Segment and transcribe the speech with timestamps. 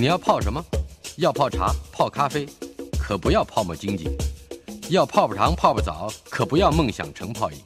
[0.00, 0.64] 你要泡什么？
[1.16, 2.46] 要泡茶、泡咖啡，
[3.00, 4.04] 可不要泡沫经济；
[4.90, 7.58] 要泡泡糖、泡泡澡，可不要梦想成泡影；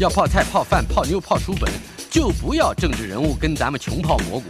[0.00, 1.70] 要泡菜、泡饭、泡妞、泡书本，
[2.10, 4.46] 就不要政治人物跟咱们穷泡蘑菇。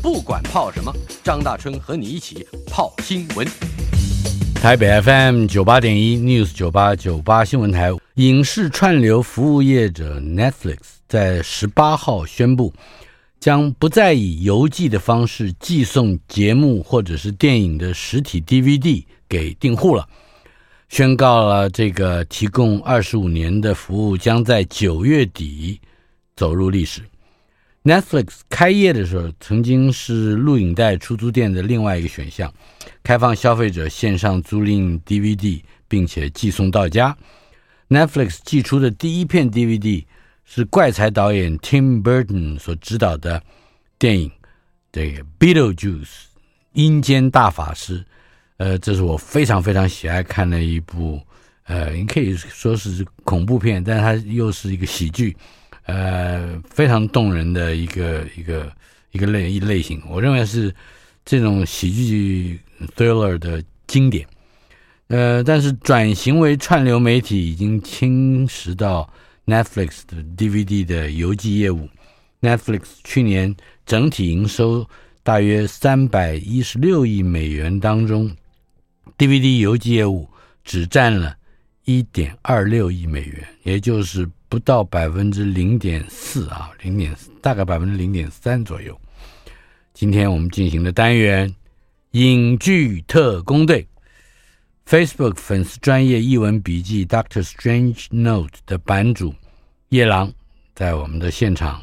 [0.00, 0.94] 不管泡什么，
[1.24, 3.44] 张大春和你一起泡新闻。
[4.54, 12.72] 台北 FM 九八点一 News 九八九八新闻台，影视串流服务业者 Netflix 在十八号宣布，
[13.40, 20.08] 将不再以邮寄的方式寄送节目或者是电影的实体 DVD 给订户了，
[20.88, 25.80] 宣告了这个提供二十五年的服务将在九月底
[26.34, 27.02] 走入历史。
[27.84, 32.52] Netflix 开业的时候，曾经是录影带出租店的另外一个选项，
[33.02, 37.16] 开放消费者线上租赁 DVD，并且寄送到家。
[37.88, 40.04] Netflix 寄出的第一片 DVD
[40.50, 43.42] 是怪才导演 Tim Burton 所执导的
[43.98, 44.30] 电影
[44.90, 46.08] 《这个 Beetlejuice
[46.72, 47.98] 阴间大法师》。
[48.56, 51.20] 呃，这是我非常非常喜爱看的一部，
[51.64, 55.36] 呃，你可以说是恐怖片，但它又是一个喜剧。
[55.84, 58.72] 呃，非常动人的一个一个
[59.12, 60.74] 一个类一类型，我认为是
[61.26, 62.58] 这种喜剧
[62.96, 64.26] thriller 的经典。
[65.08, 69.08] 呃，但是转型为串流媒体已经侵蚀到
[69.48, 71.88] Netflix 的 DVD 的邮寄业务。
[72.40, 74.88] Netflix 去年整体营收
[75.22, 78.30] 大约三百一十六亿美元当中
[79.16, 80.28] ，DVD 邮寄业务
[80.62, 81.34] 只占了
[81.84, 84.28] 一点二六亿美元，也就是。
[84.50, 88.98] 不到百分之零点四啊，零点大概百分之零点三左右。
[89.92, 91.46] 今天我们进行的单元
[92.12, 93.82] 《影剧特工队》
[94.88, 99.34] ，Facebook 粉丝专业译文笔记 Doctor Strange Note 的版主
[99.90, 100.32] 夜郎
[100.74, 101.82] 在我们的现场。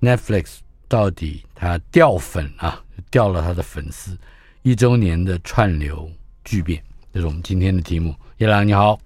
[0.00, 4.16] Netflix 到底他掉粉啊，掉了他的粉丝
[4.62, 6.10] 一周年的串流
[6.42, 6.82] 巨变，
[7.12, 8.14] 这是我们今天的题目。
[8.38, 8.98] 夜郎你好，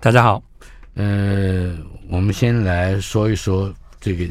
[0.00, 0.42] 大家好。
[0.94, 1.76] 呃，
[2.08, 4.26] 我们先来说一说这个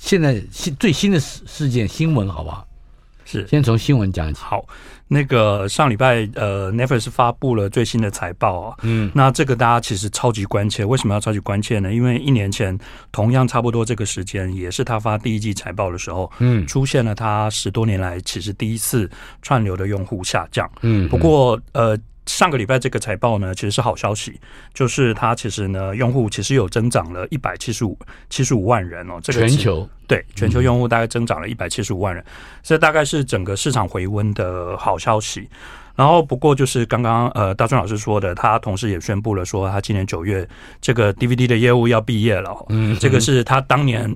[0.00, 2.66] 现在新最新的事事件新闻，好不好？
[3.24, 4.40] 是，先从新闻讲起。
[4.40, 4.66] 好，
[5.08, 8.76] 那个上礼拜呃，Netflix 发布了最新的财报啊。
[8.82, 10.84] 嗯，那这个大家其实超级关切。
[10.84, 11.92] 为什么要超级关切呢？
[11.92, 12.76] 因为一年前
[13.12, 19.08] 同样差不多这个时间，也是他发第一季财报的时候，嗯，出现了他十多年来其实第一次
[19.42, 20.70] 串流的用户下降。
[20.82, 21.98] 嗯，不过呃。
[22.26, 24.38] 上个礼拜这个财报呢，其实是好消息，
[24.74, 27.96] 就是它其实呢，用户其实有增长了一百七十五
[28.28, 29.20] 七十五万人哦。
[29.22, 32.24] 这个全球对全球用户大概增长了一百七十五万人，
[32.62, 35.48] 这大概是整个市场回温的好消息。
[35.94, 40.46] 然后不过就是刚刚呃大川老师说的，他同时也宣布了说，他今年九月
[40.80, 42.54] 这个 DVD 的业务要毕业了。
[42.68, 44.14] 嗯，这个是他当年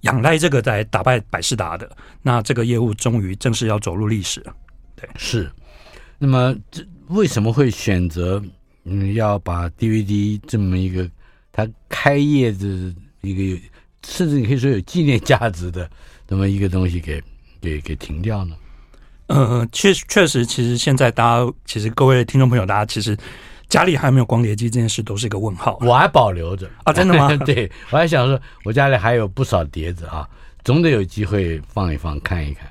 [0.00, 1.88] 仰赖这个在打败百事达的，
[2.22, 4.52] 那这个业务终于正式要走入历史了。
[4.96, 5.48] 对，是。
[6.18, 6.84] 那么这。
[7.12, 8.42] 为什么会选择
[8.84, 11.08] 嗯要把 DVD 这么一个
[11.52, 12.66] 它开业的
[13.20, 13.60] 一个
[14.04, 15.88] 甚至你可以说有纪念价值的
[16.26, 17.22] 这么一个东西给
[17.60, 18.56] 给给停掉呢？
[19.28, 23.16] 呃，确确实，其实现在大家其实各位听众朋友，大家其实
[23.68, 25.78] 家里还有没有光碟机这件事都是一个问号。
[25.82, 27.34] 我还保留着啊，真的吗？
[27.46, 30.28] 对，我还想说，我家里还有不少碟子啊，
[30.64, 32.68] 总得有机会放一放看一看。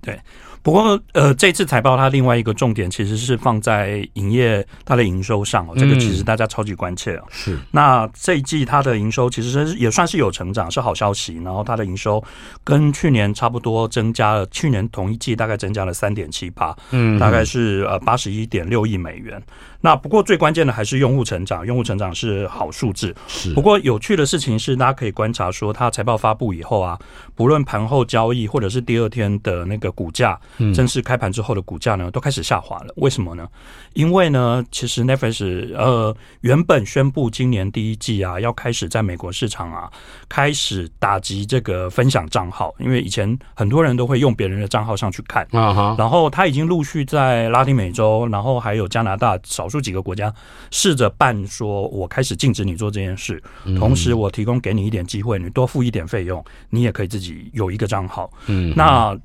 [0.00, 0.18] 对。
[0.62, 7.24] 不过，呃，这次财报它另外一个重点其实是放在营业它的营收上哦，这个其实大家超级关切哦。
[7.30, 7.58] 是。
[7.72, 11.40] 那这一季它的营收其实也算是有成长，是好消息。
[11.44, 12.22] 然后它的营收
[12.62, 19.42] 跟去年差不多增加了，去年同一季大概增加了三点七八，嗯，大概是呃八十一点六亿美元。
[19.82, 23.14] 那不过最关键的还是用户成长，用户成长是好数字。
[23.26, 23.52] 是。
[23.52, 26.98] 不过有趣的事情是，大家可以观察说，它财报发布以后啊，
[27.34, 30.40] 不论盘后交易或者是第二天的那个股价。
[30.72, 32.94] 正式开盘之后的股价呢，都开始下滑了。
[32.96, 33.46] 为什么呢？
[33.94, 39.90] 因为呢，其实 Netflix 呃原本宣布今年第一季啊要开始在美国市场啊
[40.28, 45.96] 开始打击这个分享账号，因为以前很多人都会用别人的账号上去看啊哈。
[45.98, 50.32] 然后他已经陆续在拉丁美洲，然后还有加拿大少数几个国家
[50.70, 53.42] 试着办，说我开始禁止你做这件事，
[53.78, 58.30] 同时我提供给你一点机会，你多付一点费用，你也可以自己有一个账号。
[58.46, 59.18] 嗯，那。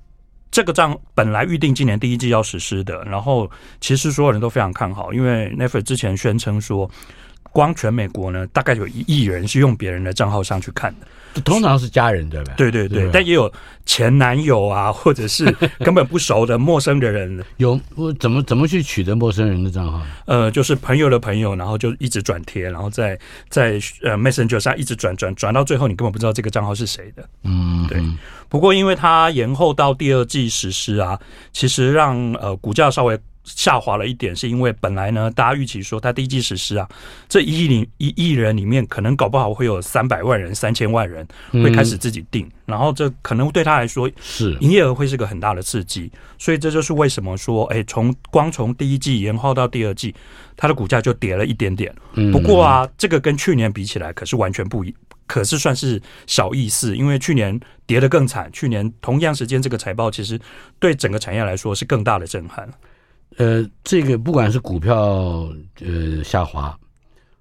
[0.49, 3.51] 这个账本来预定今年第一季要实施的，然后
[3.81, 6.89] 其实所有人都非常看好，因为 Netflix 之前宣称说，
[7.57, 11.42] 光全美国呢，大概有一亿人是用别人的账号上去看的。
[11.42, 12.54] 通常是家人对吧？
[12.56, 13.51] 对对对，对，但也有
[13.83, 15.44] 前男友啊， 或者是
[15.80, 17.44] 根本不熟的陌生的人。
[17.57, 20.00] 有我怎么怎么去取得陌生人的账号？
[20.27, 23.18] 呃，就是朋友的朋友，然后就一直转贴，然后在
[23.50, 27.27] 在呃 Messenger 上一直转转转到最后，你根本不知道这个账号是谁的。
[27.44, 28.00] 嗯，对。
[28.50, 31.19] 不过因为它延后到第二季实施啊，
[31.51, 33.19] 其实让呃股价稍微。
[33.47, 36.88] 下滑了一点，是因为本来呢，大家预期说它第一季实施啊，
[37.29, 50.13] 这一亿里一亿人里面，可能搞不好会有三百万人、三千万人会开始自己订，嗯、然后这可能对他来说是营业额会是个很大的刺激，所以这就是为什么说，哎，从光从第一季延后到第二季，
[50.57, 51.94] 它的股价就跌了一点点。
[52.31, 54.94] 不过啊，这个跟去年比起来可是完全不一，
[55.25, 60.39] 可是算是小意思，因为去年跌得更惨，去年同样时间这个财报其实
[60.79, 62.67] 对整个产业来说是更大的震撼。
[63.37, 65.47] 呃，这个不管是股票
[65.79, 66.77] 呃下滑，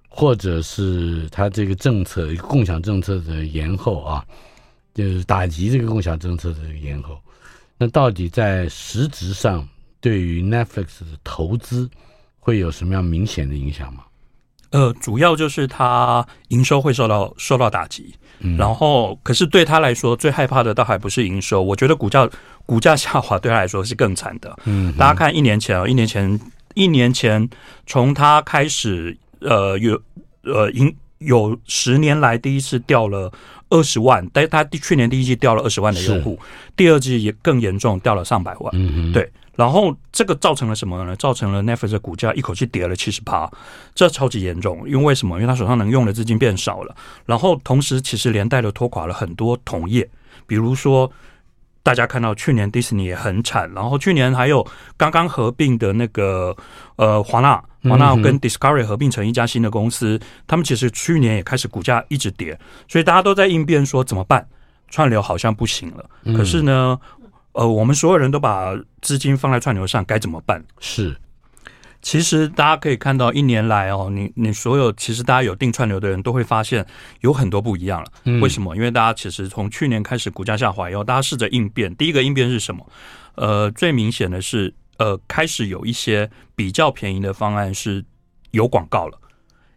[0.07, 4.25] 或者是它这个政策共享政策的延后啊，
[4.93, 7.19] 就是打击这个共享政策的延后，
[7.77, 9.67] 那到底在实质上
[9.99, 11.89] 对于 Netflix 的投资
[12.39, 14.03] 会有什么样明显的影响吗？
[14.69, 22.29] 呃，主要就是它营收会受到受到打击，嗯，然后可是对他来说最害怕的倒还不是营收，我觉得股价
[22.65, 24.57] 股价下滑对他来说是更惨的。
[24.65, 26.39] 嗯，大家看一年前啊，一年前
[26.75, 27.49] 一年前
[27.85, 29.99] 从他开始呃有
[30.43, 33.31] 呃营有十年来第一次掉了
[33.69, 36.39] 二十万，但是他去年第一季掉了二十万的用户，
[36.75, 38.71] 第二季也更严重，掉了上百万。
[38.73, 39.29] 嗯，对。
[39.55, 41.15] 然后这个造成了什么呢？
[41.15, 43.49] 造成了 Netflix 的股价一口气跌了七十趴，
[43.95, 44.87] 这超级严重。
[44.87, 45.35] 因为为什么？
[45.37, 46.95] 因为他手上能用的资金变少了。
[47.25, 50.07] 然后同时，其实连带的拖垮了很多同业，
[50.45, 51.11] 比如说
[51.87, 54.67] 大家看到去年迪士尼也很惨，然后去年还有
[54.97, 56.53] 刚刚合并的那个
[56.97, 64.45] 呃华纳，华纳跟 Discovery 合并成一家新的公司，他们其实去年也开始股价一直跌，所以大家都在应变说怎么办？
[64.89, 66.99] 串流好像不行了，可是呢？
[67.53, 70.63] 呃，我们所有人都把资金放在串流上，该怎么办？
[70.79, 71.15] 是，
[72.07, 76.85] 其实大家可以看到，一年来哦，你你所有其实大家有定串流的人都会发现
[77.19, 78.09] 有很多不一样了。
[78.23, 78.73] 嗯，为什么？
[78.77, 81.93] 因为大家其实从去年开始股价下滑以后，大家试着应变。
[81.97, 82.89] 第一个应变是什么？
[83.35, 88.05] 呃，最明显的是，呃，开始有一些比较便宜的方案是
[88.51, 89.19] 有广告了。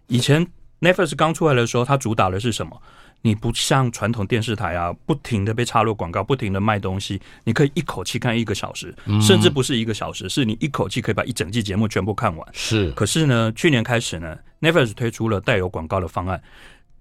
[0.06, 0.46] 以前
[0.80, 2.80] Netflix 刚出来的时候，它主打的是什么？
[3.22, 12.48] 你不像传统电视台啊，不停的被插入广告，不停的卖东西，你可以一口气看一个小时，甚至不是一个小时，是你一口气可以把一整季节目全部看完。
[12.52, 16.42] 是，可是呢，去年开始呢，Netflix 推出了带有广告的方案，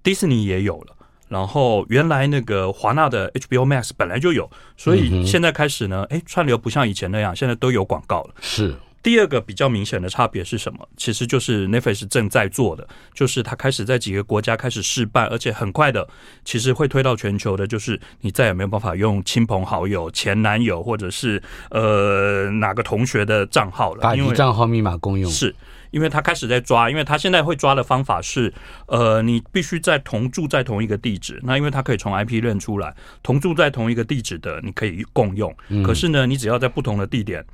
[0.03, 0.95] 迪士尼也有了，
[1.29, 8.35] 然后原来那个华纳的 HBO Max 本来就有，所以现在开始呢，哎，串流不像以前那样，现在都有广告了。
[8.41, 8.75] 是。
[9.01, 10.87] 第二个比较明显的差别是什么？
[10.97, 16.07] 其实就是 Netflix 正在做的，就是它开始在几个国家开始试办，而且很快的，
[16.43, 17.65] 其实会推到全球的。
[17.65, 21.41] 就是你再也没有办法用亲朋好友、前男友或者是
[21.71, 25.55] 呃哪个同学的账号了，因为账号密码公用是。
[25.91, 28.53] 因为他开始在抓，因为他现在会抓的方法是，
[28.87, 31.39] 呃，你必须在同住在同一个地址。
[31.43, 35.55] 那因为他可以从 IP 认出来，同住在同一个地址的，你可以共用。
[35.83, 37.45] 可是呢，你只要在不同的地点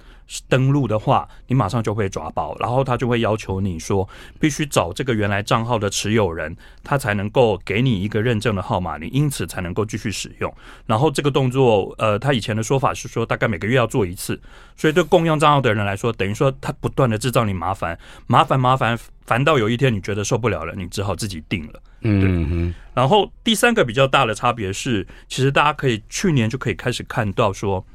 [0.47, 4.07] 登录的话，你马上就会抓包，然后他就会要求你说，
[4.39, 10.51] 必须找这个原来账号的持有人，他才能够给你一个认证的号码，你因此才能够继续使用。
[10.87, 14.41] 然后这个动作，呃，他以前的说法是说，大概每个月要做一次。
[14.75, 17.97] 所以对共用账号的人来说，等于说他不断的制造你麻烦。
[18.27, 21.81] 麻烦麻烦烦到有一天你觉得受不了了，你只好自己定了。
[22.01, 22.73] 嗯嗯。
[22.93, 27.85] 然后第三个比较大的差别是，其实大家可以去年就可以开始看到说，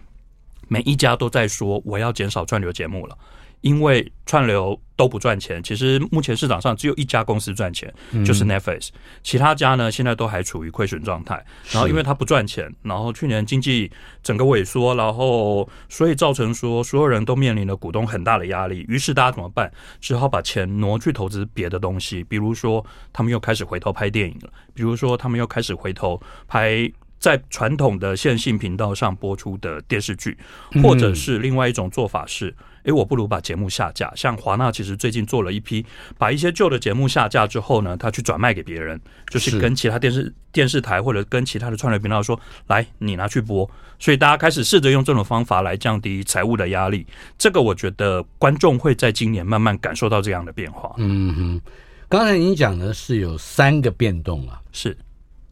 [0.69, 3.17] 每一家都在说我要减少串流节目了。
[3.63, 7.91] 因为串流都不赚钱，其实目前市场上只有一家公司赚钱，
[8.23, 8.91] 就是 Netflix。
[9.23, 11.43] 其他家呢，现在都还处于亏损状态。
[11.71, 13.91] 然后因为它不赚钱，然后去年经济
[14.23, 18.85] 整个萎缩，然后所以造成说所有人都面临了股东很大的压力。
[18.89, 19.73] 于是大家怎么办？
[20.03, 30.37] 只好把钱挪去投资别的东西，比如说他们又开始回头拍电影了，比如说他们又开始回头拍在传统的线性频道上播出的电视剧，
[30.83, 32.55] 或者是另外一种做法是。
[32.85, 34.13] 诶，我不如把节目下架。
[34.15, 35.85] 像华纳其实最近做了一批，
[36.19, 43.69] 把一些旧的节目下架之后呢，他去转卖给别人，就是跟其他电视电视台或者跟其他的串流频道说，来，你拿去播。
[43.99, 47.07] 所以大家开始试着用这种方法来降低财务的压力。
[47.37, 50.95] 这个我觉得观众会在今年慢慢感受到这样的变化。
[50.97, 51.61] 嗯哼，
[52.09, 54.97] 刚才您讲的是有三个变动啊，是。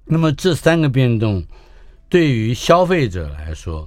[0.07, 1.45] 那么这三个变动
[2.09, 3.87] 对于消费者来说，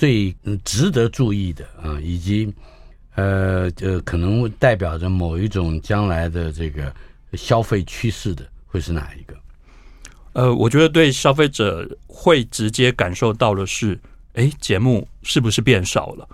[0.00, 2.50] 最值得注意的啊，以及
[3.16, 6.90] 呃呃，可能代表着某一种将来的这个
[7.34, 9.36] 消费趋势的会是哪一个？
[10.32, 14.00] 呃，我觉得对消费者会直接感受到的是，
[14.32, 16.26] 哎，节目是不是变少了？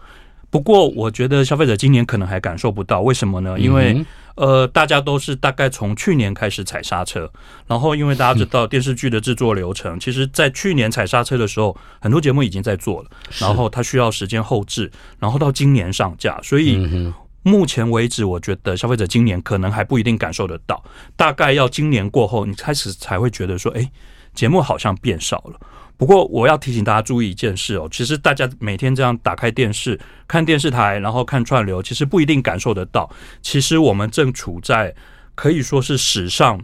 [0.49, 3.59] 不过，我觉得消费者今年可能还感受不到，为什么呢？
[3.59, 4.07] 因为、嗯、
[4.37, 7.31] 呃，大家都是大概从去年开始踩刹车，
[7.67, 17.13] 然后因为大家知道电视剧的制作流程，其实，在去年踩刹车的时候，很多节目已经在做了，然后它需要时间后置，然后到今年上架，所以
[17.43, 20.85] 目前为止，我觉得消费者今年可能还不一定感受得到，
[21.17, 23.91] 大概要今年过后，你开始才会觉得说，哎，
[24.35, 25.61] 节目好像变少了。
[25.99, 29.99] 不过我要提醒大家注意一件事哦，其实大家每天这样打开电视
[30.29, 33.11] 看电视台，然后看串流，其实不一定感受得到。
[33.41, 34.95] 其实我们正处在
[35.35, 36.61] 可以说是史上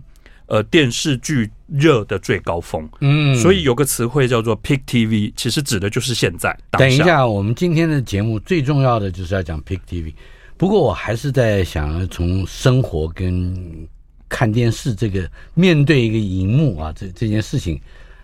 [0.46, 2.86] 呃电视剧热的最高峰。
[3.00, 6.54] 嗯，所以有个词汇叫做 Peak TV，其实指的就是现在。
[6.72, 10.12] 等一下，我们今天的节目最重要的就是要讲 Peak TV。
[10.58, 13.88] 不过我还是在想，从生活跟
[14.28, 17.80] 看电视这个面对一个荧幕啊，这这件事情。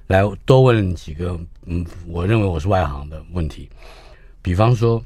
[0.09, 3.69] 来多问几个，嗯，我认为我是外行的问题，
[4.41, 5.05] 比方说，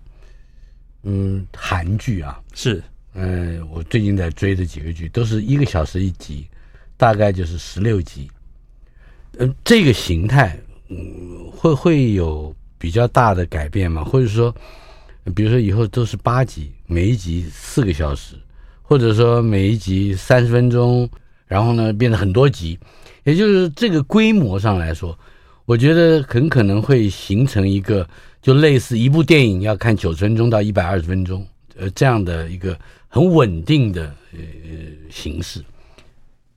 [1.02, 2.80] 嗯，韩剧啊，是，
[3.14, 6.46] 嗯，我最近在追的几个剧都是一个小时一集，
[6.96, 8.30] 大概就是十六集，
[9.38, 10.56] 嗯，这个形态，
[10.88, 14.04] 嗯，会会有比较大的改变吗？
[14.04, 14.54] 或者说，
[15.34, 18.36] 比如说以后都是八集，每一集四个小时，
[18.82, 21.10] 或者说每一集三十分钟，
[21.48, 22.78] 然后呢，变得很多集。
[23.24, 25.18] 也就是这个规模上来说，
[25.64, 28.08] 我觉得很可能会形成一个，
[28.40, 34.38] 就类似一部电影要看九十分钟到一百二十分钟，呃，这样的一个很稳定的呃
[35.10, 35.64] 形式。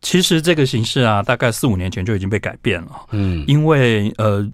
[0.02, 2.92] 其实这个形式啊，大概四五年前就已经被改变了。
[3.12, 4.48] 嗯，因为呃。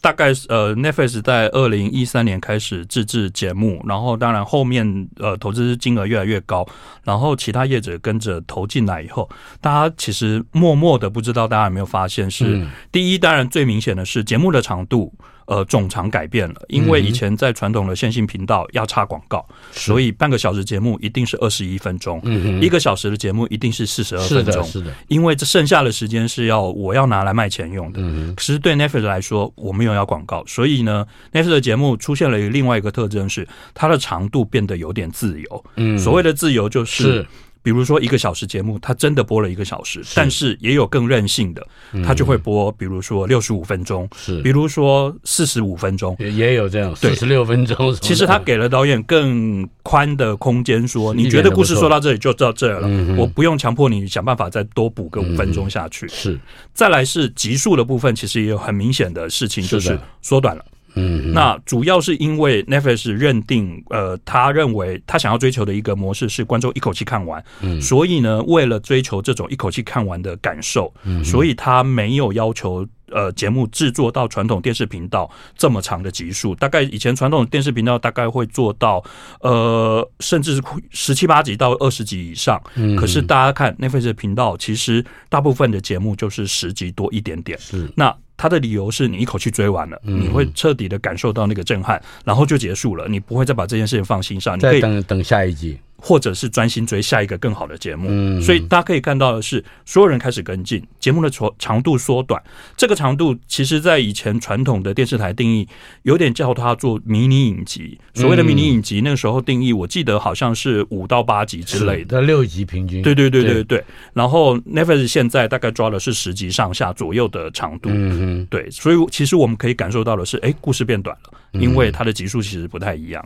[0.00, 6.66] 大概呃，Netflix 在二零一三年开始自制节目，然后当然后面呃投资金额越来越高，
[7.04, 9.28] 然后其他业者跟着投进来以后，
[9.60, 15.12] 大家其实默默的不知道大家有没有发现是，是第一，当然最明显的是节目的长度。
[15.46, 22.20] 呃，总长改变了，因为以前在传统的线性频道要插广告，所以半个小时节目一定是二十一分钟，
[22.60, 28.00] 一个小时的节目一定是四十二分钟，是的，因为这剩下的时间是要我要拿来卖钱用的。
[28.34, 35.64] 可是对 Netflix 来说，我没有要广告，所以呢，Netflix 的节目出现了另外一个特征是，它的长度变得有点自由。
[35.76, 37.26] 嗯，所谓的自由就是。
[37.66, 41.66] 比如说一个小时节目，他真的播了一个小时，但是也有更任性的，
[42.04, 47.92] 他就会播，比如说六十五分钟，是，比如说四十五分钟，也也有这样，四十六分钟。
[47.96, 56.06] 其实他给了导演更宽的空间，说你觉得故事说到这里就到这儿了，我不用强迫你想办法再多补个五分钟下去。
[56.06, 56.38] 是，
[56.72, 60.64] 再来是集数的部分，其实也有很明显的事情，就是缩短了。
[60.96, 72.84] 嗯，那主要是因为 Netflix 认定，呃，他认为他想要追求的一个模式是观众一口气看完，嗯，所以呢，为了追求这种一口气看完的感受，嗯，所以他没有要求。
[73.12, 79.00] 呃，节目制作到传统电视频道这么长的集数，大概以前传统电视频道大概会做到
[79.42, 82.60] 呃，甚至是十七八集到二十集以上。
[82.74, 87.56] 嗯，可是大家看 Netflix 的频道，其实大部分的节目就是十集多一点点。
[87.60, 95.78] 是，那他的理由是你一口气追完了，你会彻底的感受到那个震撼，然后就结束了，你不会再把这件事情放心上，你可以等等下一集。
[95.98, 102.40] 或者是专心追下一个更好的节目，嗯，所以大家可以看到的是，所有人开始跟进，节目的长长度缩短。
[102.76, 105.66] 这个长度其实，在以前传统的电视台定义，
[106.02, 107.98] 有点叫它做迷你影集。
[108.14, 113.02] 所谓的迷你影集，那个时候定义，我记得好像是五到八集之类的，六集平均。
[113.02, 113.82] 对对对对对。
[114.12, 118.70] 然后 Netflix 现在大概抓的是十集上下左右的长度，嗯嗯，对。
[118.70, 123.24] 所以其实我们可以感受到的是，哎，故事变短了，因为它的集数其实不太一样。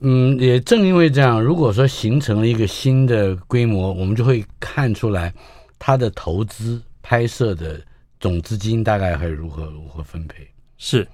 [0.00, 5.34] 嗯，也正因为这样，如果说形成了一个新的规模，我们就会看出来
[5.78, 7.80] 它的投资拍摄的
[8.20, 10.46] 总资金大概会如何如何分配。
[10.76, 11.06] 是，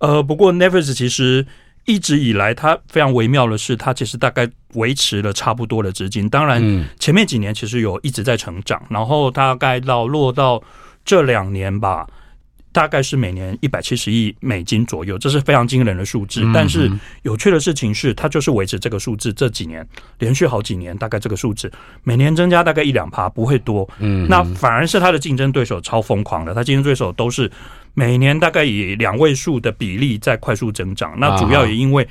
[0.00, 1.46] 呃，不过 Netflix 其实
[1.86, 6.28] 一直以来它非常微妙的是，它其实大概维持了差不多的资金。
[6.28, 6.60] 当然，
[6.98, 10.62] 前面几年其实有一直在成长，然后大概到落到
[11.04, 12.06] 这两年吧。
[12.76, 16.42] 大概是每年一百七十亿美金左右，这是非常惊人的数字。
[16.52, 16.92] 但是
[17.22, 19.82] 有趣的事情是，它就是维持这个数字，这几年
[20.18, 21.72] 连续好几年，大概这个数字
[22.04, 23.88] 每年增加大概一两趴，不会多。
[23.98, 27.50] 嗯，那反而是它的竞争对手超疯狂的，它竞争对手都是
[27.94, 31.18] 每年大概以两位数的比例在快速增长。
[31.18, 32.06] 那主要也因为。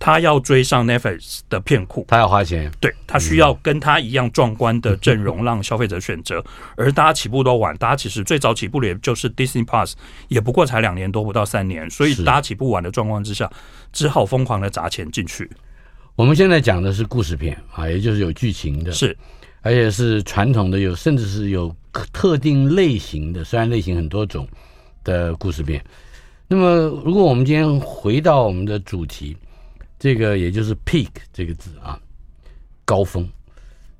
[0.00, 6.42] 他要追上 Netflix 的片库，他要花钱，对，他需要跟他一样壮观的阵容让消费者选择，
[6.74, 9.92] 而大家起步都晚，大家其实最早起步的也就是 Disney Plus，
[10.28, 13.48] 也不过才两年多不到三年，所以大家起步晚的状况之下，
[13.92, 15.48] 只好疯狂的砸钱进去。
[16.16, 19.14] 我们现在讲的是故事片啊，也就是有剧情的，是，
[19.60, 21.70] 而且是传统的有，甚至是有
[22.10, 24.48] 特定类型的，虽然类型很多种
[25.04, 25.84] 的故事片。
[26.48, 29.36] 那么，如果我们今天回到我们的主题，
[30.00, 32.00] 这个也就是 “peak” 这个字啊，
[32.86, 33.28] 高峰。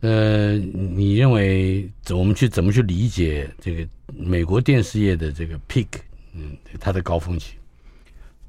[0.01, 5.89] 呃，你认为我们去怎么去理解这个美国电视业的这个 peak？
[6.35, 7.53] 嗯，它的高峰期？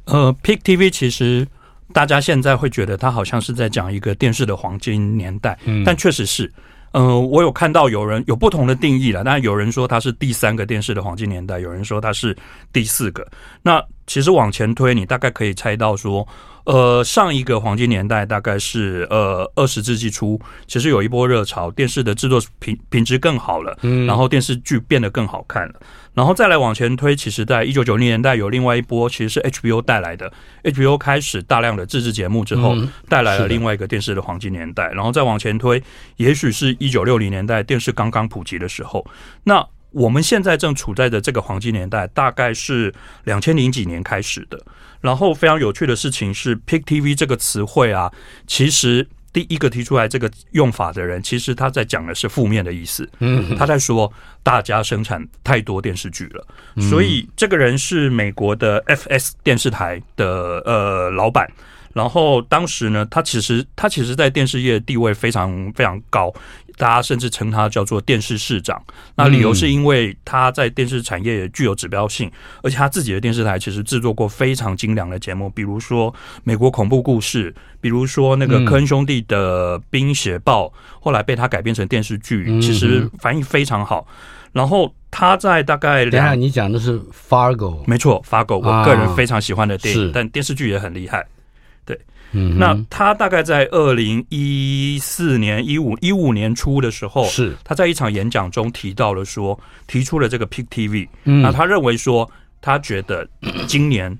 [0.05, 1.45] 呃，peak TV 其实
[1.91, 6.49] 大家现在会觉得它好像是在讲一个电视的黄金年代，嗯，但确实是。
[6.93, 12.33] 呃，我有看到有人有不同的定义了，当然有人说它是第三个电视的黄金年代，有人说它是
[12.71, 13.29] 第四个。
[13.61, 16.25] 那其实往前推，你大概可以猜到说。
[16.65, 25.73] 呃，上一个黄金年代大概是呃二十世纪初，其实有一波热潮，电视的制作品品质更好了，嗯，然后电视剧变得更好看了，
[26.13, 30.31] 然后再来往前推，其实在一九九零年代有另外一波，其实是 HBO 带来的
[30.63, 32.75] ，HBO 开始大量的自制节目之后，
[33.09, 35.81] 带来了另外一个电视的黄金年代，然后再往前推，
[36.17, 39.05] 也许是一九六零年代电视刚刚普及的时候，
[39.43, 42.93] 那我们现在正处在的这个黄金年代，大概是
[43.25, 44.59] 两千零几年开始的。
[45.01, 48.11] 然后非常有趣的事情是，Peak TV 这个词汇啊，
[48.45, 53.09] 其实第一个提出来这个用法的人，其实他在讲的是负面的意思。
[53.19, 54.11] 嗯，他在说
[54.43, 56.47] 大家生产太多电视剧了，
[56.89, 61.51] 所以这个人是美国的 FS 电视台的呃老板。
[61.93, 66.33] 然后当时呢，他其实他其实，在电视业地位非常非常高。
[66.77, 68.81] 大家甚至称他叫做电视市长，
[69.15, 72.31] 那理由是因为他在电视产业也具有指标性，
[72.63, 76.11] 而且他自己的电视台其实制作过非常精良的节目，比如说
[76.43, 80.65] 《美国恐怖故事》，比如说那个科恩兄弟的《冰雪暴》，
[80.99, 84.07] 后来被他改编成电视剧，其实反应非常好。
[84.51, 91.27] 然后他在大概两，等下你讲的是 Fargo，没错，Fargo，我个人非常喜欢的电影，但电视剧也很厉害。
[92.31, 101.07] 嗯，那他大概在二零一四年一五一五年初的时候，是他在一场演讲中提到了说，提出了这个 Peak TV。
[101.25, 102.29] 嗯，那他认为说，
[102.61, 103.27] 他觉得
[103.67, 104.17] 今年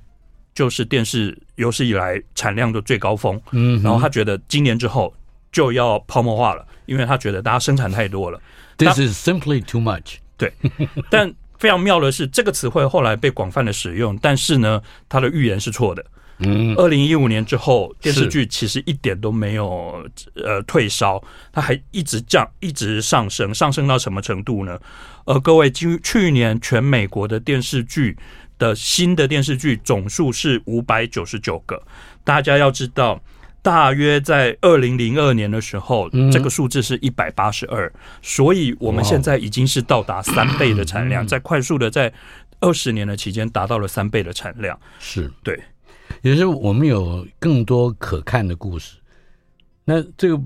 [0.53, 3.39] 就是电视有史以来产量的最高峰。
[3.51, 5.13] 嗯，然后他觉得今年之后
[5.51, 8.39] 就要泡沫化了，因为他觉得大家生产太多了。
[8.77, 10.15] This is simply too much。
[10.37, 10.51] 对，
[11.09, 16.03] 但非常妙的是，这个词汇后来被广泛的使用，但是呢，他的预言是错的。
[16.43, 20.03] 嗯，二零一五年之后，电视剧其实一点都没有
[20.35, 21.21] 呃退烧，
[21.51, 24.79] 它还一直降，一直上升，上升到什么程度呢？
[25.25, 28.17] 呃，各位，今去年全美国的电视剧
[28.57, 31.81] 的新的电视剧总数是五百九十九个，
[32.23, 33.21] 大家要知道，
[33.61, 42.11] 大约在二零零二年的时候，嗯、这个数字是一百八十二，所以我们现在已经是到达三倍的产量，在快速的在
[42.59, 45.31] 二十年的期间达到了三倍的产量，是。
[45.43, 45.59] 对。
[46.21, 48.97] 也是我们有更多可看的故事，
[49.85, 50.41] 那这个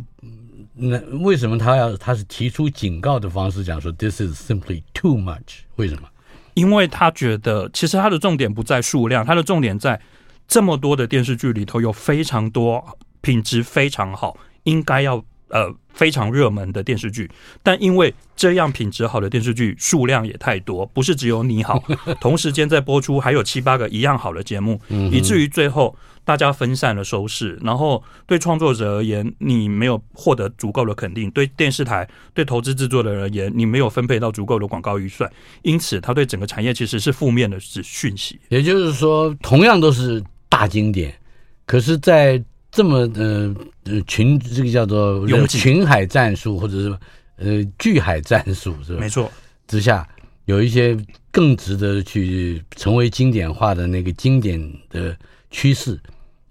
[0.74, 5.60] 那为什么他要他是提出警告的方式讲说 this is simply too much？
[5.76, 6.08] 为什么？
[6.54, 10.00] 因为他觉得其实他的重点不在数量，他的重点在
[10.48, 15.74] 这么多的电视剧里头有非常多品质非常好，应该要呃。
[15.96, 17.32] 非常热门的电视剧，
[17.64, 21.82] 但因为这样品质好的电视剧数量也太多，不是只有你好，
[22.20, 35.32] 同时间在播出还有七八个一样好的节目，以至于最后大家分散了收视，然后对创作者而言，你没有获得足够的肯定；对电视台、对投资制作的人而言，你没有分配到足够的广告预算，
[35.62, 38.38] 因此它对整个产业其实是负面的是讯息。
[38.50, 41.18] 也就是说，同样都是大经典，
[41.66, 42.44] 可是，在
[42.76, 46.98] 这么呃呃群这个叫做群海战术，或者是
[47.38, 49.00] 呃巨海战术是吧？
[49.00, 49.32] 没错，
[49.66, 50.06] 之下
[50.44, 50.98] 有一些
[51.32, 55.16] 更值得去成为经典化的那个经典的
[55.50, 55.98] 趋势，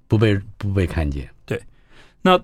[0.08, 1.28] 不被不被看见。
[1.44, 1.60] 对，
[2.22, 2.40] 那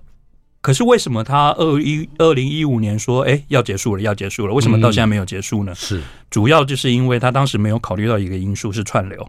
[0.61, 4.53] 可是为什么他二一二零一五年说哎要结束了要结束了？
[4.53, 5.71] 为什么到现在没有结束呢？
[5.71, 9.27] 嗯、是主要就是因为他当时没有考虑到一个因素是串流。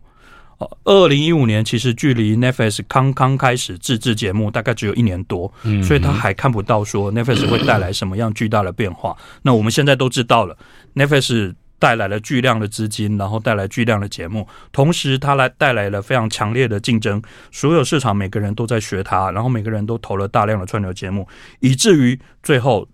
[0.84, 9.16] 二零一五年其实距离 Netflix 刚刚开始自制节目，大概只有一年多，所以他还看不到说 Netflix 会带来什么样巨大的变化。
[9.42, 10.56] 那我们现在都知道了
[10.94, 21.26] ，Netflix 带来了巨量的资金，然后带来巨量的节目，同时它来带来了非常强烈的竞争，所有市场每个人都在学它，然后每个人都投了大量的串流节目，
[21.58, 22.88] 以至于最后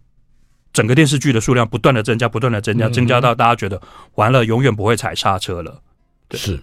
[0.73, 3.79] 整个电视剧的数量不断的增加，不断的增加，增加到大家觉得
[4.15, 5.83] 完了，永远不会踩刹车了。
[6.29, 6.41] 对。
[6.41, 6.59] 是。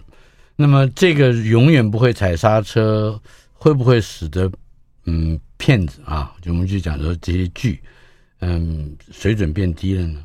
[0.56, 3.20] 那么这个永远不会踩刹车，
[3.52, 4.50] 会不会使得
[5.04, 7.80] 嗯骗子啊，就我们就讲说这些剧，
[8.40, 10.24] 嗯水准变低了呢？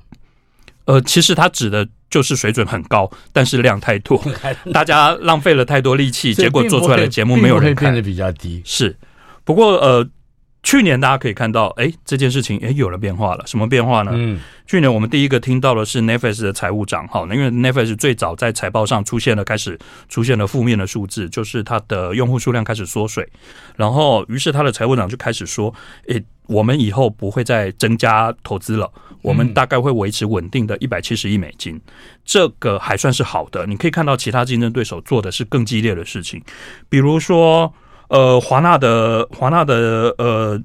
[0.86, 4.22] 呃，其实它指的就是水准很高，但是量太多，
[4.74, 8.62] 大家浪费了太多力气，结果做出来的节目没有人看，变得比较低。
[8.66, 8.98] 是，
[9.44, 10.08] 不过呃，
[10.64, 13.44] 去年大家可以看到，哎，这件事情哎有了变化了。
[13.48, 14.12] 什么变化呢？
[14.14, 23.28] 嗯，去年我们第一个听到的是 Netflix 的财务长，哈，因为 Netflix 最早在财报上出现了开始出现了负面的数字，就是它的用户数量开始缩水。
[23.76, 25.74] 然后，于是他的财务长就开始说，
[26.08, 28.90] 哎，我们以后不会再增加投资了，
[29.24, 31.82] 我们大概会维持稳定的一百七十亿美金，
[32.24, 33.66] 这个还算是好的。
[33.66, 36.40] 你可以看到其他竞争对手做的是更激烈的事情，
[36.88, 37.74] 比如说。
[38.12, 40.62] 呃，华纳的华纳的呃，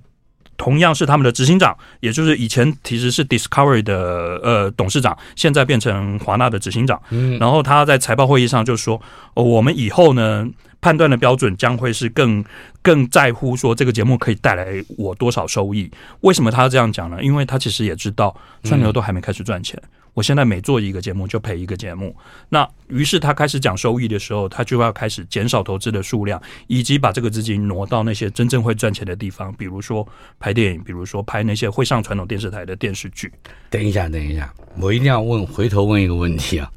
[0.56, 7.00] 同样是他们的执行长，也就是以前其实是 Discovery 的呃董事长，现在变成华纳的执行长。
[7.10, 9.00] 嗯，然后他在财报会议上就说，
[9.34, 10.44] 呃，我们以后呢，
[10.80, 12.44] 判断的标准将会是更
[12.82, 15.88] 更在乎说这个节目可以带来我多少收益。
[16.22, 17.22] 为什么他要这样讲呢？
[17.22, 19.80] 因为他其实也知道串流都还没开始赚钱。
[19.80, 22.16] 嗯我现在每做一个节目就赔一个节目，
[22.48, 33.30] 那于是他开始讲收益的时候，他就要开始减少投资的数量，以及把这个资金挪到那些真正会赚钱的地方，比如说拍电影，比如说拍那些会上传统电视台的电视剧。
[33.68, 34.50] 等一下，等一下，
[34.80, 36.72] 我一定要问，回头问一个问题啊，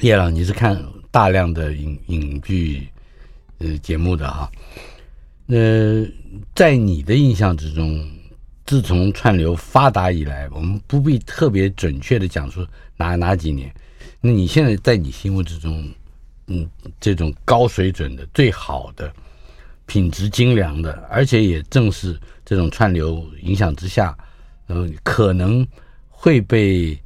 [0.00, 2.88] 叶老，你是看大量的影影剧
[3.58, 4.50] 呃节目的哈？
[5.48, 6.02] 呃，
[6.54, 8.10] 在你的印象之中。
[8.64, 13.72] 自从串流发达以来，我们不必特别准确的讲出哪哪几年。
[14.20, 15.88] 那你现在在你心目之中，
[16.46, 16.68] 嗯，
[17.00, 19.12] 这种高水准的、最好的、
[19.86, 24.16] 品质精良的，而且也正是这种串流影响之下，
[24.68, 25.66] 嗯，可能
[26.08, 26.96] 会被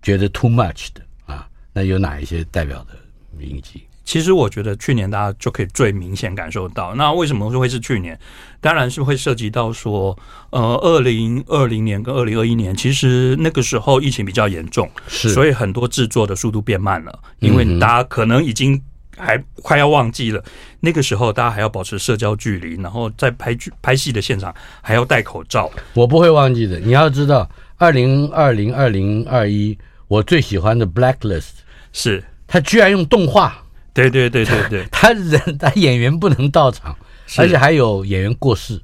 [0.00, 2.96] 觉得 too much 的啊，那有哪一些代表的
[3.36, 3.82] 名集？
[4.04, 8.18] 其实我觉得去年大家就可以最明显感受到，那为什么说会是去年？
[8.60, 10.16] 当然是会涉及到说，
[10.50, 18.80] 呃，二零二零年跟二零二一年，其实那个时候疫情比较严重，是，所以很多制作的速度变慢了，因为大家可能已经
[19.16, 20.44] 还快要忘记了，
[20.80, 25.70] 那个时候大家还要保持社交距离，然后在拍剧拍戏的现场还要戴口罩。
[25.94, 29.76] 我不会忘记的，你要知道，二零二零二零二一，
[30.08, 31.50] 我最喜欢的 Blacklist
[31.92, 33.63] 是，他居然用动画。
[33.94, 36.94] 对对对对对， 他人他演员不能到场，
[37.38, 38.78] 而且还有演员过世，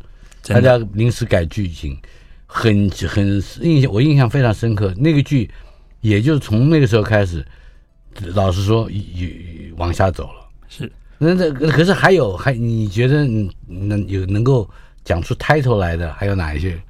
[0.47, 1.99] 大家临时改剧情，
[2.47, 4.95] 很很印象，我印象非常深刻。
[4.97, 5.51] 那个剧，
[6.01, 7.45] 也就从那个时候开始，
[8.35, 8.89] 老实说，
[9.77, 10.49] 往下走了。
[10.69, 13.27] 是，那这可是还有还你觉得
[13.67, 14.71] 能有能够
[15.05, 16.81] 讲出 title 来的还有哪一些？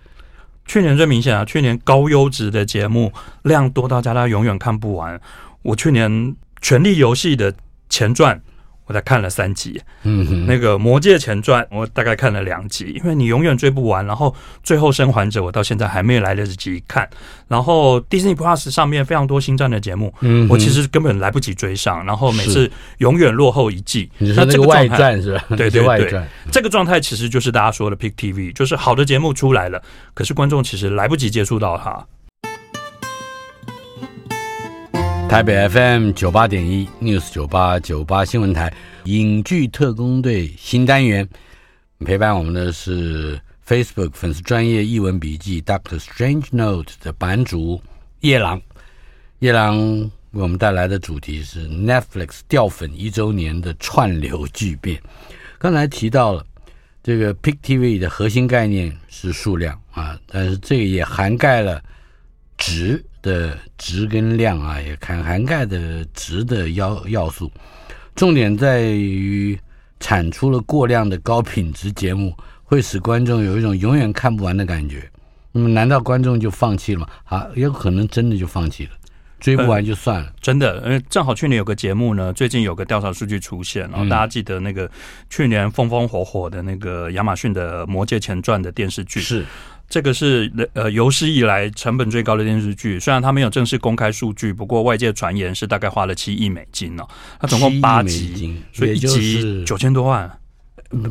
[0.66, 3.10] 去年最明显啊，去年高优质的节目
[3.44, 5.18] 量多到大家永远看不完。
[5.62, 6.12] 我去年
[6.60, 7.54] 《权力游戏》的。
[7.90, 8.40] 前传，
[8.86, 9.78] 我才看了三集。
[10.04, 14.04] 嗯哼，那个《魔戒前传》，我大概看了两集，因为你永远追不完。
[14.06, 17.06] 然后最后生还者，我到现在还没有来得及看。
[17.46, 22.04] 然后 Disney Plus 上面非常多星战的节目，嗯，我其实根本来不及追上。
[22.06, 24.10] 然后每次永远落后一季。
[24.18, 25.44] 你说这个外传是吧？
[25.56, 29.82] 对对对，这个状态其实就是大家说的 Pick TV，就是好的节目出来了，
[30.14, 32.06] 可是观众其实来不及接触到它。
[35.30, 41.28] 台北 FM 九八点一 News 九八九八新闻台影剧特工队新单元，
[42.00, 47.80] 陪伴我们的是 Facebook 粉丝专业译文笔记 Doctor Strange Note 的版主
[48.22, 48.60] 夜郎。
[49.38, 49.78] 夜郎
[50.32, 55.00] 为我们带来的主题是 Netflix 掉粉一周年的串流巨变。
[55.60, 56.44] 刚才提到了
[57.04, 61.80] 这个 Pick TV 的核心概念是数量啊，但是这个也涵盖了
[62.58, 63.04] 值。
[63.22, 67.50] 的值跟量啊，也看涵盖的值的要要素，
[68.14, 69.58] 重点在于
[69.98, 75.08] 产出了过量的高品质节目，会使观众有一种永远看不完的感觉。
[75.52, 77.08] 那么，难道观众就放弃了吗？
[77.24, 78.92] 啊，也有可能真的就放弃了，
[79.38, 80.28] 追不完就算了。
[80.28, 84.90] 嗯、真的，因为正好去年有个节目呢，最近有个调查数据出现，然后大家记得那个
[85.28, 89.44] 去年风风火火的那个亚马逊的《魔界前传》的电视剧是。
[89.90, 97.06] 这个是呃有史以来成本最高的电视剧，虽然它没有正式公开数据，不过外界传言是大概花了七亿美金哦。
[97.40, 100.30] 它总共八集，所以一集九千多万。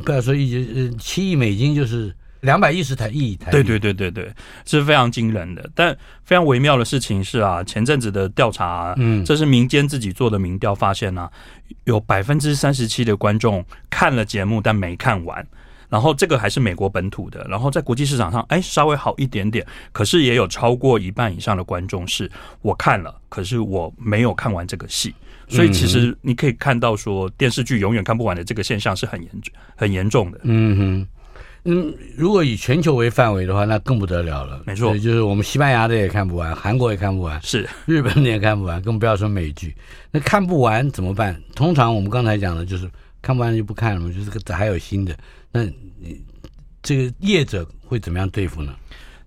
[0.03, 3.51] 不要说一集，呃，七亿美金就是两百一十台亿台。
[3.51, 4.33] 对对对对对，
[4.65, 5.69] 是非常惊人的。
[5.75, 11.31] 但非常微妙的事情是啊，前阵子的调查，嗯，这是民间自己做的民调，发现呢、啊，
[11.83, 15.45] 有百分之三十七的观众看了节目，但没看完。
[15.89, 22.29] 然后这个还是美国本土的，然后在国际市场上，哎，稍微好一点点，可是也有超过一半以上的观众是
[22.61, 25.13] 我看了，可是我没有看完这个戏，
[25.47, 30.39] 所以其实你可以看到说电视剧永远看不完的这个现象是很严重、很严重的。
[30.43, 31.07] 嗯哼，
[31.65, 34.61] 嗯，如果以全球为范围的话，那更不得了了。
[34.65, 39.75] 没错，就是我们西班牙的也看不完，韩国也看不完，是日本的也看不完，更不要说美剧。
[40.11, 41.41] 那看不完怎么办？
[41.55, 42.87] 通常我们刚才讲的就是
[43.21, 45.17] 看不完就不看了嘛，就是还有新的。
[45.51, 46.23] 那你
[46.81, 48.73] 这个业者会怎么样对付呢？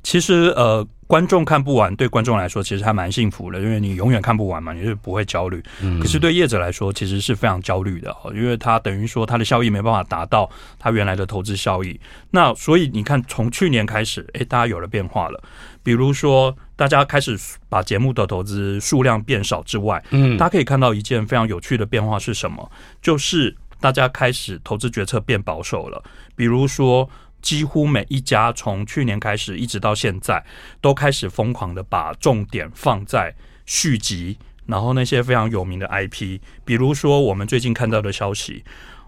[0.02, 0.87] 其实呃。
[1.08, 5.62] 观众看不完，对观众来说其实还蛮幸福的，因为你永远看不完嘛，你是不会焦虑。
[5.82, 12.00] 嗯，可是对业者来说，其实是非常焦虑的，因为他等于说他的效益没办法达到他原来的投资效益。
[12.30, 15.38] 那所以你看，从去年开始，诶，大家有了变化了。
[15.82, 22.72] 比如说，大家开始把节目的投资数量变少之外，嗯，大家可以看到一件非常有趣的变化是什么？
[23.02, 26.03] 就是大家开始投资决策变保守了。
[26.35, 27.11] 比如说。
[27.42, 30.45] 几乎每一家从去年开始一直到现在，
[30.81, 33.35] 都开始疯狂的把重点放在
[33.66, 38.62] 续集，然后那些非常有名的 IP，比如说我们最近看到的消息，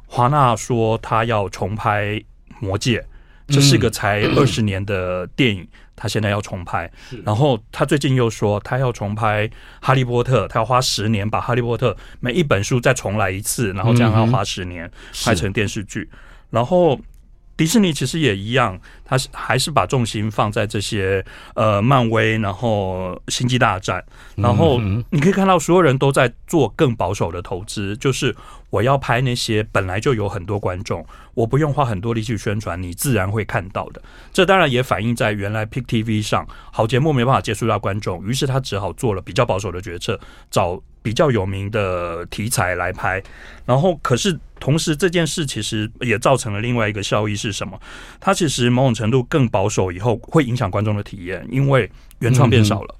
[0.09, 2.07] 华纳说他要重拍
[2.59, 2.99] 《魔戒》，
[3.55, 6.91] 这是个才二十年的电影，他现在要重拍。
[7.25, 9.49] 然后他最近又说他要重拍
[9.81, 14.91] 《哈利波特》，他要花十年把《哈利波特》每一本书再重来一次，然后这样要花十年
[15.25, 16.11] 拍成电视剧，
[16.51, 16.99] 然后。
[17.57, 24.05] 迪士尼其实也一样，他是还是把重心放在这些呃漫威，然后星际大战，
[24.37, 28.35] 然后你可以看到所有人都在做更保守的投资，就是
[28.71, 34.03] 我要拍那些本来就有很多观众，我不用花很多力气宣传，你自然会看到的。
[34.33, 40.19] 这当然也反映在原来 Pick TV 上好节目没办法接触到观众，于是他只好做了比较保守的决策，
[40.51, 40.83] 找。
[41.05, 43.23] 比较有名的题材来拍，
[43.67, 47.79] 然后可是同时这件事其实也造成了另外一个效益是什么？
[48.19, 51.91] 它其实某种程度更保守以后会影响观众的体验，因为
[52.21, 52.95] 原创变少了，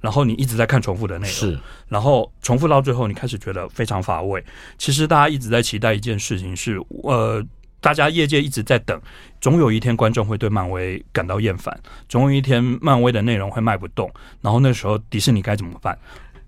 [0.00, 4.44] 然后你一直在看重复的内容，是，然后重复到最后你开始觉得非常乏味。
[4.78, 7.44] 其实大家一直在期待一件事情是，呃，
[7.80, 9.02] 大家业界一直在等，
[9.40, 11.76] 总有一天观众会对漫威感到厌烦，
[12.08, 14.08] 总有一天漫威的内容会卖不动，
[14.40, 15.98] 然后那时候迪士尼该怎么办？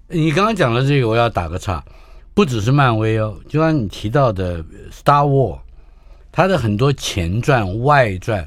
[0.08, 1.82] 你刚刚讲的这个，我要打个岔，
[2.34, 4.62] 不只是漫威哦，就像你提到的
[4.92, 5.56] 《Star War》，
[6.30, 8.46] 它的很多前传、外传，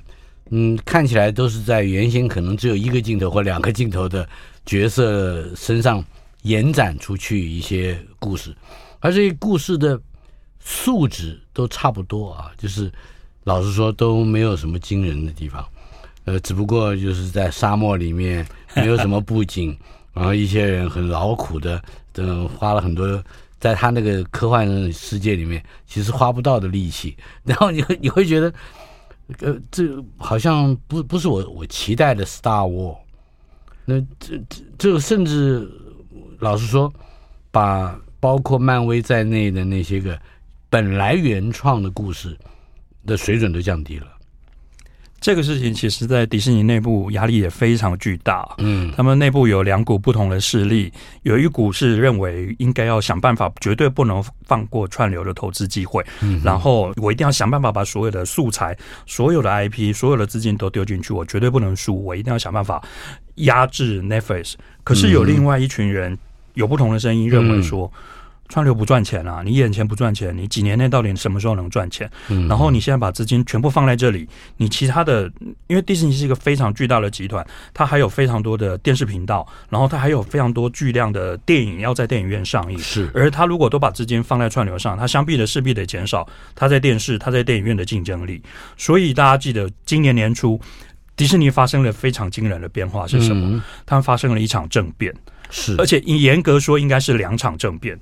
[0.52, 4.28] 嗯，看起来都是在原先可能只有一个镜头或两个镜头的
[4.68, 6.04] 角色身上
[6.44, 8.56] 延展出去一些故事，
[9.00, 10.00] 而这些故事的
[10.60, 12.92] 素质都差不多啊，就是
[13.46, 15.66] 老实说都没有什么惊人的地方，
[16.26, 19.76] 呃，只不过就是在沙漠里面没有什么布景。
[20.18, 21.80] 然后一些人很劳苦的，
[22.12, 23.24] 等花了很多，
[23.60, 27.16] 在他那个科幻世界里面，其实花不到的力气。
[27.46, 28.52] 然后你会你会觉得，
[29.42, 32.98] 呃，这好像不不是我我期待的 Star War。
[33.86, 35.70] 那这这这个甚至
[36.40, 36.92] 老实说，
[37.52, 40.20] 把包括漫威在内的那些个
[40.68, 42.36] 本来原创的故事
[43.06, 44.08] 的水准都降低了。
[45.20, 48.48] 这个事情其实，在迪士尼内部压力也非常巨大。
[48.60, 56.06] 嗯，他们内部有两股不同的势力，有一股是认为应该要想办法，绝对不能放过串流的投资机会。
[56.22, 62.82] 嗯，然后我一定要想办法把所有的素材、所有的 IP、所有的资金都丢进去，我绝对不能输，我一定要想办法
[63.36, 64.54] 压制 Netflix。
[64.84, 66.18] 可是有另外一群人
[66.54, 67.92] 有不同的声音，认为说。
[68.50, 69.42] 串流不赚钱啊！
[69.44, 72.10] 你眼前不赚钱，你几年内到底什么时候能赚钱？
[72.30, 75.30] 嗯，然后你现在把资金全部放在这里，你其他的，
[75.68, 82.80] 因为迪士尼是一个非常巨大的集团，它还有非常多的电视频道，然后它还有非常多巨量的电影要在电影院上映。
[82.80, 88.42] 是，而它如果都把资金放在串流上，它相必的势必得减少它在电视、它在电影院的竞争力。
[88.78, 90.60] 所以大家记得，今年年初
[91.18, 93.58] 迪士尼发生了非常惊人的变化是什么？
[93.58, 95.14] 嗯，他们发生了一场政变，
[95.50, 98.00] 是，而且严格说应该是两场政变。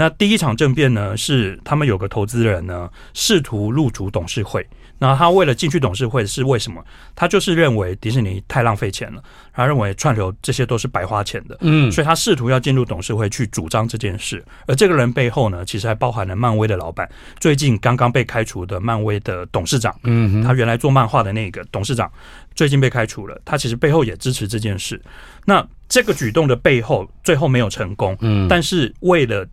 [0.00, 4.66] 那第一场政变呢，是他们有个投资人呢，试图入主董事会。
[4.98, 6.82] 那他为了进去董事会是为什么？
[7.14, 11.54] 他就是认为迪士尼太浪费钱了，他认为串流这些都是白花钱的。
[11.60, 14.42] 嗯，所以他试图要进入董事会去主张这件事。
[14.66, 17.06] 而这个人背后呢，其实还包含了漫威的老板，
[17.38, 19.94] 最近刚刚被开除的漫威的董事长。
[20.04, 22.10] 嗯，他原来做漫画的那个董事长
[22.54, 24.98] 最近被开除了，他其实背后也支持这件事。
[25.44, 28.16] 那这个举动的背后最后没有成功。
[28.22, 29.46] 嗯，但是为了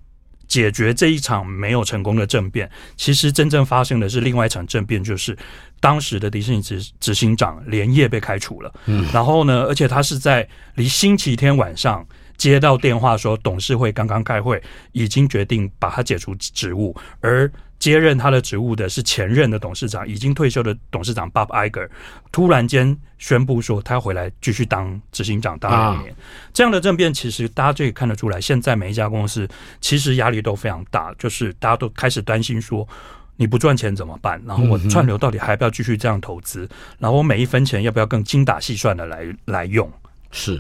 [0.48, 5.38] 解决这一场没有成功的政变，其实真正发生的是另外一场政变，就是
[5.80, 8.74] 当时的迪士尼执执行长连夜被开除了。
[8.86, 12.06] 嗯，然后呢，而且他是在离星期天晚上
[12.38, 17.52] 接到电话说，董事会刚刚开会，已经决定把他解除职务，而。
[17.80, 21.88] 接任他的职务的是前任的董事长，已经退休的董事长 Bob Iger，
[22.32, 26.16] 突然间宣布说他要回来继续当执行长当两年。
[26.52, 29.48] 这样的政变，其实大家就可以看得出来，现在每一家公司
[29.80, 32.88] 其实压力都非常大，就是大家都开始担心说，
[33.36, 34.42] 你不赚钱怎么办？
[34.46, 36.68] 然后我串流到底还要不要继续这样投资？
[36.98, 39.88] 然后我每一分钱要不要更精打细算的来来用？
[40.32, 40.60] 是，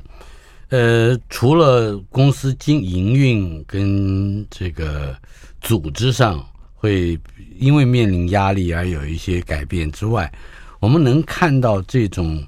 [0.69, 5.17] 呃，除了公司经营运跟这个
[5.59, 6.45] 组织上。
[6.77, 7.19] 会
[7.57, 10.31] 因为面临压力而有一些改变之外，
[10.79, 12.41] 我们能看到这种，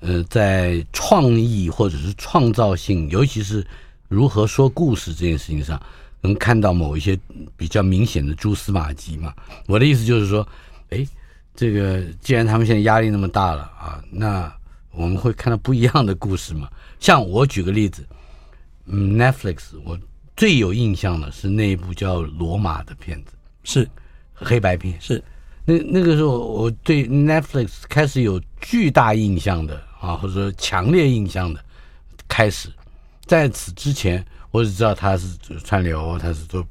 [0.00, 3.66] 呃，在创意或者是创造性，尤其是
[4.08, 5.78] 如何说故事这件事情上，
[6.20, 7.18] 能看到某一些
[7.56, 9.34] 比较明显的蛛丝马迹嘛？
[9.66, 10.46] 我的意思就是说，
[10.90, 11.04] 哎，
[11.54, 14.50] 这个既然他们现在压力那么大了啊，那
[14.92, 16.70] 我们会看到不一样的故事嘛？
[17.00, 18.06] 像我举个例子，
[18.86, 19.98] 嗯，Netflix 我
[20.36, 23.32] 最有印象的是那一部叫《罗马》的片子，
[23.66, 23.86] 是
[24.32, 25.22] 黑白片，是。
[25.68, 31.60] 那那个时候，我对 Netflix 开始有巨大印象的啊，或者说强烈印象的
[32.28, 32.68] 开始。
[33.26, 36.64] 在此之前，我只知道他是串流，他是做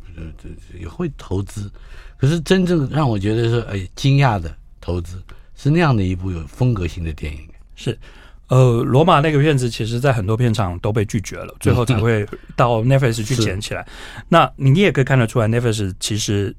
[0.79, 1.69] 也会投资。
[2.17, 5.21] 可是真正让我觉得说哎惊讶的投资
[5.57, 7.41] 是那样的一部有风格性的电影。
[7.75, 7.99] 是，
[8.47, 13.85] 呃，罗马那个片子，其实在很多片场都被拒绝了， 最后才会到 Netflix 去捡起来。
[14.29, 16.55] 那你也可以看得出来，Netflix 其实。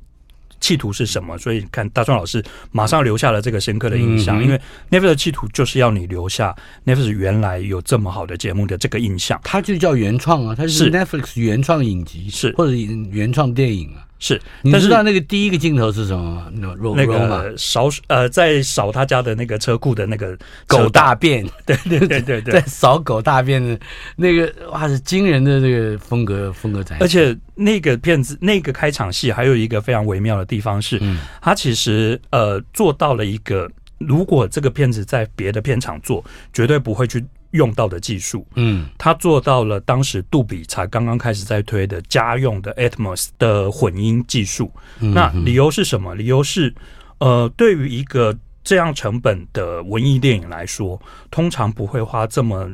[0.61, 1.37] 企图是什么？
[1.38, 2.42] 所以看大壮老师
[2.73, 9.40] 马上留下了这个深刻的印象，嗯、因为 Netflix 的企图就是要你留下 Netflix 原来有这么好的节目的这个印象。
[9.45, 14.06] 它就叫原创啊，它是 Netflix 原创影集，是或者原创电影啊。
[14.18, 16.94] 是，你知道那个第一个镜头是什么吗？
[16.96, 23.79] 那个扫呃，在扫他家的那个车库的那个狗大便， 对对对对对， 在扫狗大便的
[24.16, 27.05] 那个哇，是惊人的这个风格风格展现。
[27.05, 37.22] 而且那个片子那个开场戏还有一个非常微妙的地方是，嗯，他其实呃做到了一个，如果这个片子在别的片场做，绝对不会去。
[37.52, 44.70] 用到的技术，嗯，他做到了当时杜比才刚刚开始在推的家用的 Atmos 的混音技术。
[44.98, 46.14] 那理由是什么？
[46.14, 46.74] 理由是，
[47.18, 52.68] 呃，对于一个这样成本的文艺电影来说，通常不会花这么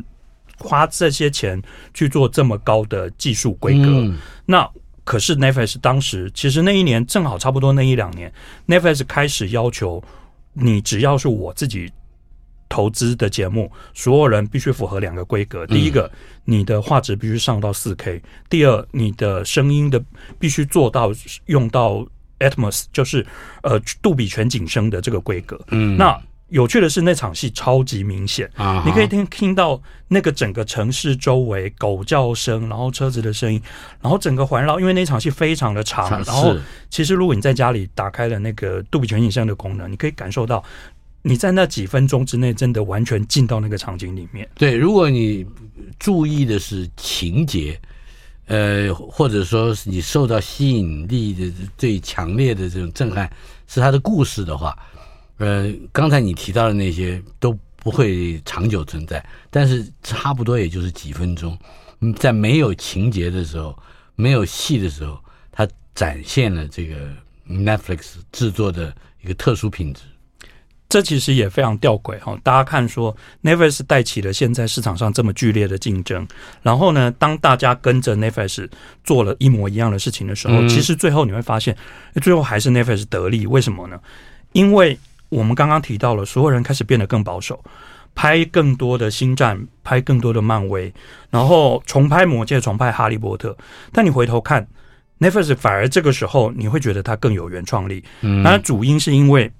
[0.58, 1.60] 花这些钱
[1.94, 4.12] 去做这么高的技术规格。
[4.46, 4.68] 那
[5.04, 8.32] 可是 Netflix 当时其实那一年正好差不多那一两年
[8.66, 10.02] ，Netflix 开始要求
[10.52, 11.92] 你只要是我自己。
[12.72, 16.10] 投资的节目，所有人必须符合两个规格：第一个，
[16.46, 20.02] 你的画质必须上到四 K；第二，你的声音的
[20.38, 21.12] 必须做到
[21.44, 22.02] 用到
[22.38, 23.26] Atmos，就是
[23.62, 25.60] 呃杜比全景声的这个规格。
[25.68, 28.82] 嗯，那有趣的是，那场戏超级明显啊！
[28.86, 33.60] 你可以听听到那个整个城市周围狗叫声，然后车子的声音，
[34.00, 36.10] 然后整个环绕，因为那场戏非常的长。
[36.10, 36.56] 然后，
[36.88, 40.64] 其实如果你在家里打开了那个杜比全景声的功能，你可以感受到。
[41.22, 44.48] 你在那几分钟之内，真的完全进到那个场景里面。
[44.54, 45.46] 对，如果你
[45.98, 47.80] 注意的是情节，
[48.46, 53.30] 呃，或者说是你受到吸引力的最强烈的这种震撼
[53.68, 54.76] 是他的故事的话，
[55.38, 59.24] 呃，刚才你提到的那些都不会长久存在。
[59.48, 61.56] 但是差不多也就是几分钟，
[62.16, 63.78] 在没有情节的时候，
[64.16, 65.18] 没有戏的时候，
[65.52, 66.96] 它展现了这个
[67.48, 70.02] Netflix 制作的一个特殊品质。
[70.92, 76.28] 这其实也非常吊诡哈，大家看说，Netflix 带起了现在市场上这么剧烈的竞争，
[76.60, 78.68] 然后呢，当大家跟着 Netflix
[79.02, 81.74] 做了一模一样的事情的时候，其实最后你会发现，
[82.20, 83.46] 最后还是 Netflix 得利。
[83.46, 83.98] 为什么呢？
[84.52, 84.98] 因为
[85.30, 87.58] 我们刚刚提到了，所有人开始变得更保守，
[88.14, 90.92] 拍更多的星战，拍更多的漫威，
[91.30, 93.56] 然后重拍魔戒，重拍哈利波特。
[93.94, 94.68] 但你回头看
[95.18, 98.04] Netflix，反而这个时候你会觉得它更有原创力。
[98.20, 99.50] 嗯那主因是因为。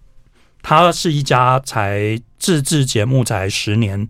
[0.63, 4.09] 它是一家才自制节目才十年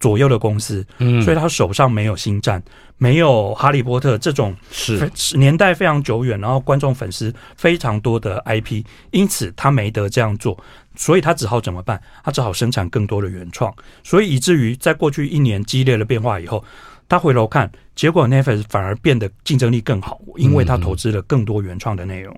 [0.00, 2.60] 左右的公司，嗯，所以他手上没有星战，
[2.98, 10.58] 没有哈利波特这种是年代非常久远，然后观众粉丝非常多的 IP，因此他没得这样做，
[10.96, 12.02] 所以他只好怎么办？
[12.24, 16.64] 他只好生产更多的原创，所以以至于在过去一年激烈的变化以后，
[17.08, 22.36] 他回头看，结果 Netflix 反而变得竞争力更好，因为他投资了更多原创的内容。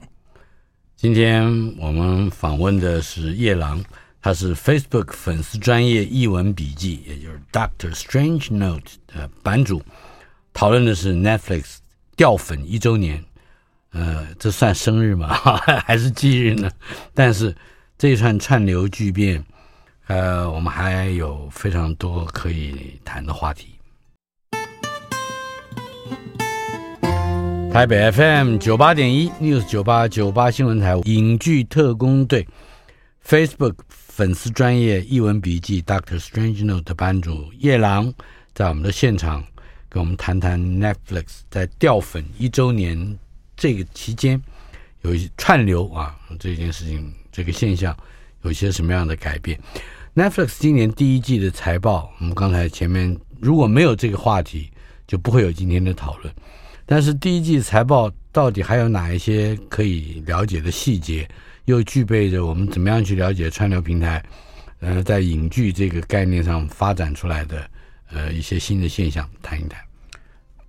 [1.05, 1.45] 今天
[1.77, 3.85] 我们访问的是夜郎，
[4.23, 9.83] 他是 Facebook 粉丝专业译文笔记，也就是 Doctor Strange Note 的版主，
[10.55, 11.77] 讨论的是 Netflix
[12.17, 13.23] 掉粉一周年，
[13.91, 15.29] 呃，这算生日吗？
[15.85, 16.71] 还是忌日呢？
[17.13, 17.55] 但是
[17.99, 19.45] 这一串串流巨变，
[20.07, 23.74] 呃，我们还有非常多可以谈的话题。
[27.75, 32.47] 台北 FM 九八点一 News 九八九八新闻台影剧特工队
[33.27, 38.15] Facebook 粉丝专业译文笔记 Doctor Strange Note 的班主叶朗
[38.55, 39.43] 在我们的现场
[39.89, 43.19] 跟我们谈谈 Netflix 在掉粉一周年
[43.57, 44.41] 这个期间
[45.03, 47.93] 有一串流啊这件事情这个现象
[48.43, 49.59] 有一些什么样的改变
[50.15, 54.71] ？Netflix 今年第一季的财报，我们刚才前面如果没有这个话题，
[55.09, 56.33] 就不会有今天的讨论。
[56.87, 61.29] 但是第一季财报到底还有哪一些可以了解的细节？
[61.65, 64.23] 又具备着我们怎么样去了解串流平台？
[64.81, 67.69] 呃，在影剧这个概念上发展出来的
[68.13, 69.81] 呃一些新的现象，谈一谈。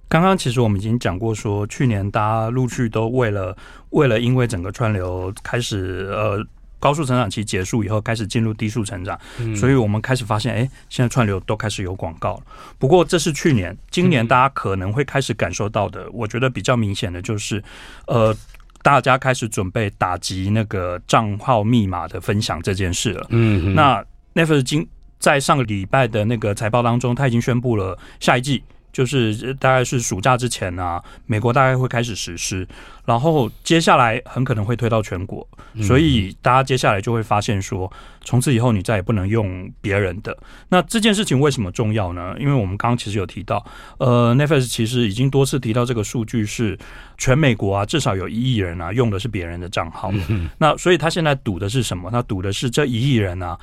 [0.07, 3.57] 刚刚其实我们已经讲过说，去年大家陆续都为了
[3.89, 6.45] 为了因为整个串流开始呃。
[6.85, 12.43] 高速成长期结束以后，开始进入低速成长，嗯、所以我们开始发现，哎，现在串流都开始有广告了。
[12.77, 16.03] 不过这是去年，今年大家可能会开始感受到的。
[16.03, 17.63] 嗯、我觉得比较明显的就是，
[18.05, 18.31] 呃，
[18.83, 23.25] 大家开始准备打击那个账号密码的分享这件事了。
[23.31, 24.05] 嗯哼，那
[24.35, 28.61] Netflix 今在上个礼拜的那个财报当中，他已经宣布了下一季。
[28.95, 32.65] 就是大概是暑假之前啊，美国大概会开始实施，
[33.03, 35.45] 然后接下来很可能会推到全国，
[35.83, 37.91] 所以大家接下来就会发现说，
[38.23, 40.37] 从此以后你再也不能用别人的。
[40.69, 42.33] 那这件事情为什么重要呢？
[42.39, 43.61] 因为我们刚刚其实有提到，
[43.97, 46.79] 呃，Netflix 其实已经多次提到这个数据是
[47.17, 50.09] 全美国啊，至少有一亿人啊用的是别人的账号。
[50.57, 52.09] 那所以他现在赌的是什么？
[52.09, 53.59] 他赌的是这一亿人啊，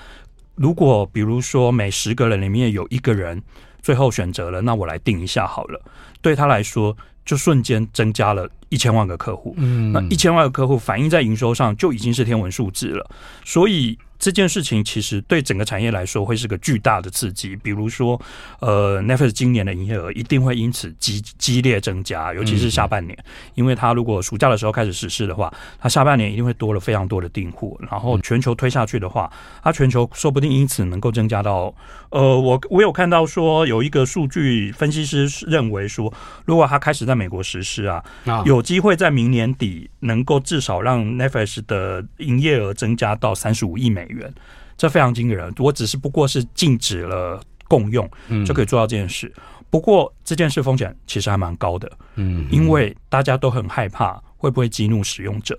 [0.57, 3.43] 如果比如说每十个人里面有一个人。
[3.83, 5.81] 最后选择了，那我来定一下好了。
[6.21, 9.55] 对他来说，就瞬间增加了一千万个客户。
[9.59, 13.11] 嗯，那一千万个客户反映在营收上就已经是天文数字了。
[13.45, 13.99] 所以。
[14.23, 18.21] 这件事情其实对整个产业来说会是个巨大的刺激，比如说，
[18.61, 23.19] 呃，Netflix 今年的营业额一定会因此激激烈增加，尤其是下半年，
[23.57, 29.29] 因为它如果暑假的时候开始实施的话，它下半年一定会多了非常多的订户，然后全球推下去的话，
[29.61, 31.75] 它全球说不定因此能够增加到，
[32.11, 36.15] 呃，我我有看到说有一个数据分析师认为说，
[36.45, 38.01] 如果它开始在美国实施啊，
[38.45, 44.33] 有机会在明年底能够至少让 Netflix 的营业额增加到三十五亿美元。
[44.77, 45.53] 这非常惊人。
[45.59, 48.11] 我只是不过是禁止了共用，
[48.45, 49.33] 就可以做到这件事。
[49.37, 55.57] 嗯、不过这件事风险其实还蛮高的，嗯，因为大家都很害怕会不会激怒使用者。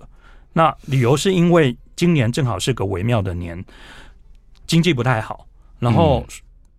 [0.52, 3.64] 那理由是因为今年正好是个微妙的年，
[4.66, 5.46] 经济不太好，
[5.78, 6.26] 然后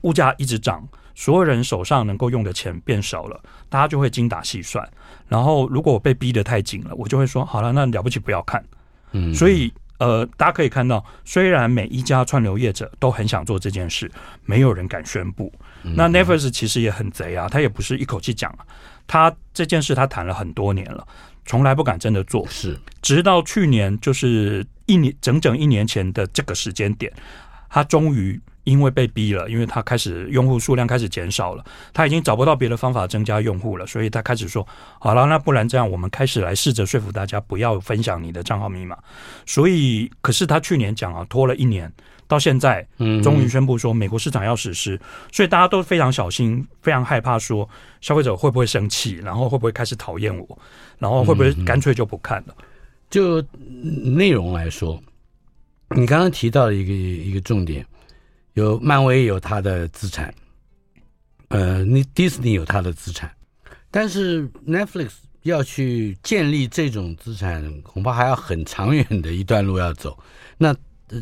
[0.01, 4.87] 物价一直涨，所有人手上能够用的钱变少了，大家就会精打细算。
[5.27, 8.63] 然后如果我被逼得太紧了，我就会说好了，那了不起不要看，
[9.13, 9.73] 嗯，所以。
[9.97, 14.11] 呃，大家可以看到，虽然每一家串流业者都很想做这件事，
[14.45, 15.51] 没有人敢宣布。
[15.83, 18.65] 嗯、那 Netflix 其实也很贼啊，他也不是一口气讲啊，
[19.07, 21.07] 他这件事他谈了很多年了，
[21.45, 22.45] 从来不敢真的做。
[22.47, 27.11] 是，直到去年，就是一年整整一年前的这个时间点，
[27.69, 28.39] 他终于。
[28.65, 31.63] 因为被逼了，因为他开始用户数量开始减少了，
[31.93, 34.67] 他已经找不到别的方法增加用户了，所以他开始说
[34.99, 38.97] ：“好了，那不然这样，我们开始来试着说服大家不要分享你的账号密码。”
[39.45, 41.91] 所以，可是他去年讲啊，拖了一年，
[42.27, 44.99] 到现在，嗯终于宣布说美国市场要实施，
[45.31, 47.69] 所以大家都非常小心，非常害怕说
[48.01, 50.59] 消费者会不会生气，然后会不会开始讨厌我，
[50.97, 52.55] 然后会不会干脆就不看了。
[53.11, 53.39] 就
[54.15, 54.99] 内容来说，
[55.95, 57.85] 你刚刚提到的一个一个重点。
[58.55, 60.33] 有漫威有它的资产，
[61.49, 63.29] 呃，你迪士尼有它的资产，
[63.91, 65.11] 但是 Netflix
[65.43, 70.17] 要去建立这种资产，恐怕还要很长远的一段路要走。
[70.57, 70.69] 那
[71.09, 71.21] 呃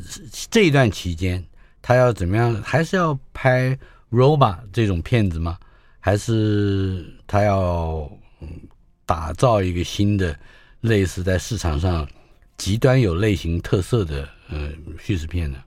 [0.50, 1.44] 这一段期间，
[1.82, 2.54] 他要怎么样？
[2.62, 3.78] 还是要拍
[4.12, 5.58] Robot 这种片子吗？
[6.00, 8.08] 还是他要
[9.08, 10.38] 打造一个新的
[10.82, 12.08] 类似在市场上
[12.58, 15.58] 极端有类型特色的呃叙事片呢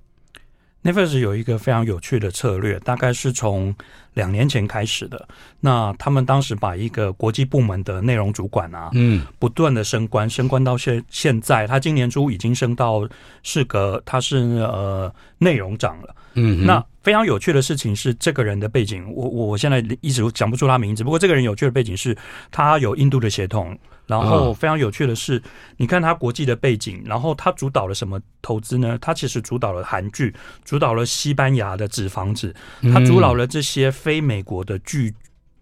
[0.86, 3.74] ？Netflix 有一个非常有趣的策略，大概是从
[4.14, 5.28] 两年前开始的。
[5.58, 13.06] 那他们当时把一个国际部门的内容主管啊，嗯，不断的升官，升官到现现在，他今年初已经升到
[13.42, 16.14] 是个他是呃内容长了。
[16.34, 21.04] 嗯，那非常有趣的事情是，这个人的背景，我我我现在一直讲不出他名字。
[21.04, 22.18] 不过这个人有趣的背景是，
[22.50, 23.78] 他有印度的血统。
[24.08, 25.40] 然后非常有趣的是，
[25.76, 28.98] 你看他国际的背景，然后他主导了什么投资呢？
[29.00, 30.34] 他其实主导了韩剧，
[30.64, 32.52] 主导了西班牙的纸房子，
[32.92, 35.14] 他主导了这些非美国的剧，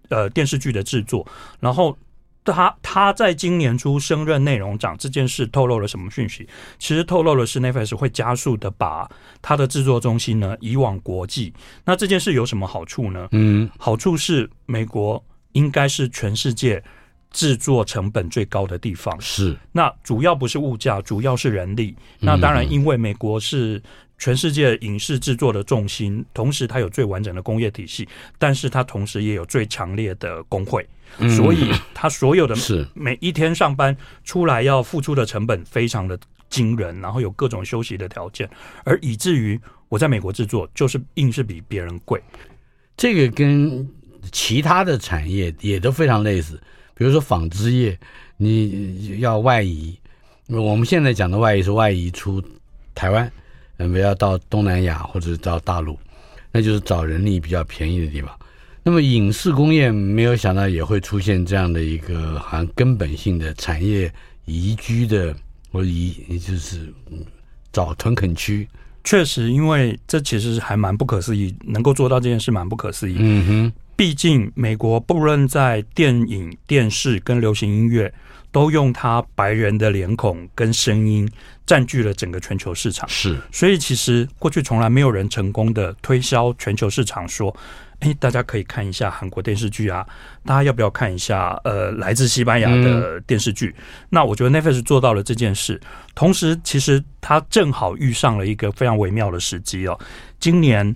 [0.09, 1.27] 呃，电视剧的制作。
[1.61, 1.95] 然后
[2.53, 6.49] 他他在今年初升任内容长这件事透露了什么讯息？
[6.79, 9.09] 其实透露的是 Netflix 会加速的把
[9.41, 11.53] 他的制作中心呢移往国际。
[11.85, 13.29] 那这件事有什么好处呢？
[13.33, 16.83] 嗯，好处是美国应该是全世界。
[17.31, 21.93] 制作成本最高的地方是，那主要不是物价，主要是人力。
[22.21, 23.83] 那当然，因为美国是
[24.19, 28.09] 全世界影视制作的重心，同时它有最完整的工业体系，
[28.39, 30.87] 但是它同时也有最强烈的工会，
[31.37, 38.49] 所以它所有的 是每一天上班出来要付出的成本非常的惊人，然后有各种休息的条件，
[38.85, 42.23] 而以至于我在美国制作就是硬是比别人贵。
[42.97, 43.87] 这个跟
[44.31, 46.61] 其他的产业也都非常类似。
[46.97, 47.99] 比如说纺织业，
[48.37, 49.99] 你要外移，
[50.47, 52.41] 我们现在讲的外移是外移出
[52.95, 53.31] 台湾，
[53.79, 55.99] 嗯，不要到东南亚或者到大陆，
[56.53, 58.31] 那就是找人力比较便宜的地方。
[58.83, 64.13] 那么影视工业没有想到也会出现这样的一个好像根本性的产业
[64.45, 65.35] 宜居的，
[65.73, 66.93] 或者移就是
[67.73, 68.69] 找屯垦区。
[69.03, 73.17] 确实，因为这其实还蛮不可思议，能够做到这件事蛮不可思议。
[73.19, 78.13] 嗯哼，毕竟美国不论在电影、电视跟流行音乐，
[78.55, 81.29] 都用他白人的脸孔跟声音
[81.67, 83.07] 占据了整个全球市场。
[83.09, 87.55] 是，所以其实过去从来没有人成功的推销全球市场，说。
[88.01, 90.07] 哎，大家可以看一下韩国电视剧啊！
[90.45, 93.75] 大家要不要看一下呃，来自西班牙的电视剧？
[93.79, 95.81] 嗯、那我觉得 Netflix 做到了这件事，
[96.15, 99.99] 同时其实他正好遇上了一个非常微妙的时机哦。
[100.39, 100.95] 今年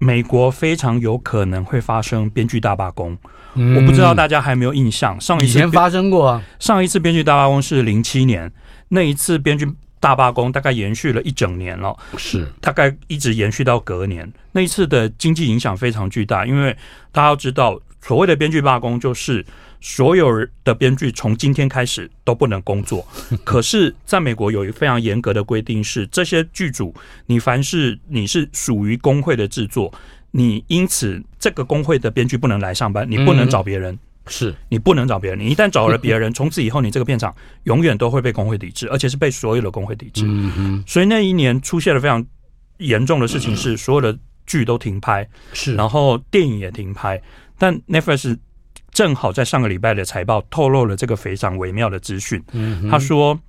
[0.00, 3.16] 美国非常有可能会发生编剧大罢工，
[3.54, 5.20] 嗯、我不知道大家还有没有印象？
[5.20, 8.52] 上一次以前发生过啊，上一次编剧大罢工是零七年，
[8.88, 9.66] 那一次编剧。
[10.00, 14.32] 大罢工大概延续了一整年了，是大概一直延续到隔年。
[14.52, 16.70] 那一次的经济影响非常巨大，因为
[17.10, 19.44] 大家要知道，所谓的编剧罢工就是
[19.80, 23.04] 所有的编剧从今天开始都不能工作。
[23.42, 26.94] 可是，在美国有一个非常严格的规定，是这些剧组，
[27.26, 29.92] 你凡是你是属于工会的制作，
[30.38, 33.92] 你因此这个工会的编剧不能来上班，你不能找别人。
[33.94, 33.98] 嗯
[34.30, 37.34] 是你不能找别人，你一旦找了 别人，从此以后你这个片场
[37.64, 40.22] 永远都会被工会抵制，而且是被所有的工会抵制。
[40.26, 42.22] 嗯哼，所以那一年出现了非常
[42.76, 47.18] 严重的事情，是所有的剧都停拍，是，然后电影也停拍。
[47.56, 48.36] 但 Netflix
[48.92, 52.44] 正好在上个礼拜的财报透露了这个非常微妙的资讯。
[52.52, 53.40] 嗯，他说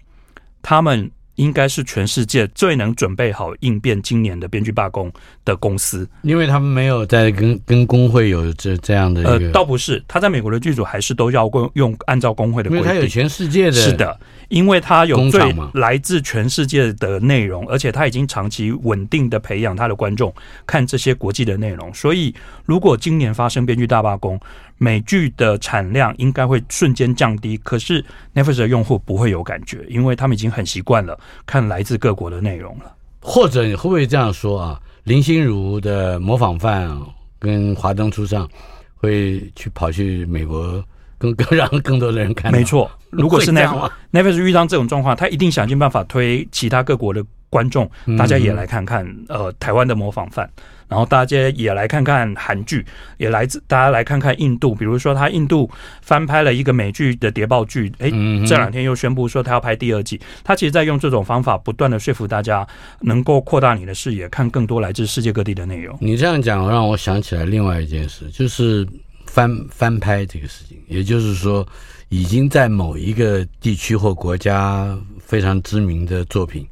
[0.61, 1.11] 他们。
[1.39, 5.11] 应该是全世界最能准备好应变今年的编剧罢工
[5.45, 9.23] 的公司，因为他们没有在跟跟工会有这这样的。
[9.23, 12.85] 呃，倒不是，他在美国的剧组还是都要用按照工会的规定。
[12.85, 14.19] 因为他有全世界的，是的，
[14.49, 20.33] 因为他有最来自全世界的内容，而且他已经长期稳定的培养他的观众
[20.67, 22.35] 看这些国际的内容，所以
[22.69, 24.39] 如果今年发生编剧大罢工。
[24.81, 28.01] 美剧的产量应该会瞬间降低，可是
[28.33, 32.95] Netflix 的用户不会有感觉，因为他们已经很习惯了看来自各国的内容了。
[33.21, 34.79] 或者你会不会这样说啊？
[35.03, 36.97] 林心如的模仿犯
[37.37, 38.47] 跟华灯初上
[38.95, 40.81] 会去跑去美国，
[41.17, 42.49] 更更让更多的人看。
[42.49, 49.05] 没错，如果是 Netflix Netflix 遇到这种状况，他一定想尽办法推其他各国的观众，大家也来看看。
[49.05, 50.49] 嗯、呃，台湾的模仿犯。
[50.87, 52.83] 然后大家也来看看韩剧，
[53.17, 55.69] 也来自大家来看看印度，比如说他印度
[56.01, 58.09] 翻拍了一个美剧的谍报剧，哎，
[58.47, 60.19] 这两天又宣布说他要拍第二季。
[60.43, 62.67] 他其实在用这种方法不断的说服大家，
[63.01, 65.95] 能够扩大你的视野，看更多来自世界各地的内容。
[66.01, 68.87] 你这样讲让我想起来另外一件事，就是
[69.27, 71.63] 翻翻拍这个事情，也就是说
[72.07, 76.67] 已经在某一个地区或国家非常知名的作品，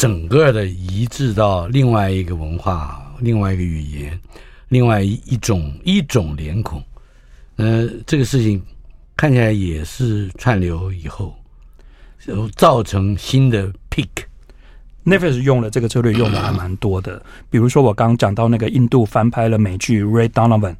[0.00, 3.06] 整个的移植到另外一个文化。
[3.20, 4.18] 另外一个语言，
[4.68, 6.82] 另外一种一种脸孔，
[7.56, 8.62] 呃，这个事情
[9.14, 11.36] 看起来也是串流以后，
[12.56, 14.08] 造成新的 peak。
[15.04, 17.20] Netflix 用了这个策略，用的还蛮多的。
[17.48, 20.74] 比如说，我刚刚讲到那个印度翻拍了美剧《Ray Donovan》，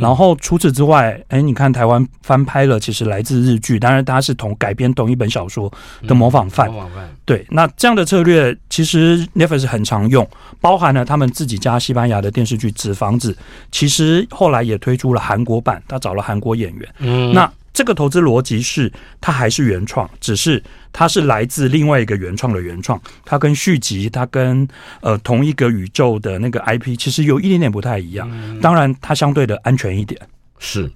[0.00, 5.72] 然后除此之外，哎，你看台湾翻拍了，其实来自日剧，当然它是同改编同一本小说
[6.06, 6.70] 的模仿范。
[6.70, 7.10] 模仿犯。
[7.24, 10.26] 对，那这样的策略其实 Netflix 很常用，
[10.60, 13.32] 包含了他们自己家西班牙的电视剧《纸房子》，
[13.72, 16.94] 其实后来也推出了韩国版，他找了韩国演员。
[17.00, 17.50] 嗯，那。
[17.76, 20.62] 这个投资逻辑是，它还是原创，只是
[20.94, 24.66] 它是来自另外一个原创的原创，它跟续集，它跟
[25.02, 28.26] 呃同一个宇宙的那个 IP，其实有一点点不太一样。
[28.62, 30.18] 当然，它相对的安全一点。
[30.58, 30.90] 是。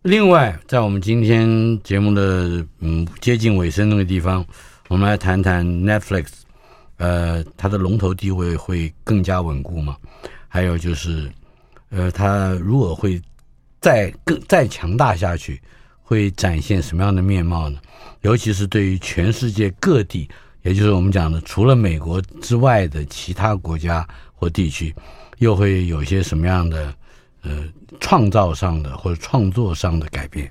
[0.00, 4.42] 另外，在我们今天节目的嗯接近尾声那个地方，
[4.88, 6.28] 我们来谈谈 Netflix，
[6.96, 9.94] 呃，它的龙头地位会更加稳固吗？
[10.48, 11.30] 还有就是，
[11.90, 13.20] 呃，它如果会
[13.78, 15.60] 再更再强大下去？
[16.08, 17.78] 会展现什么样的面貌呢？
[18.22, 20.26] 尤其是对于全世界各地，
[20.62, 24.94] 也就是我们讲的除了美国之外的其他国家或地区，
[25.36, 26.94] 又会有些什么样的
[27.42, 27.62] 呃
[28.00, 30.50] 创造上的或者创作上的改变？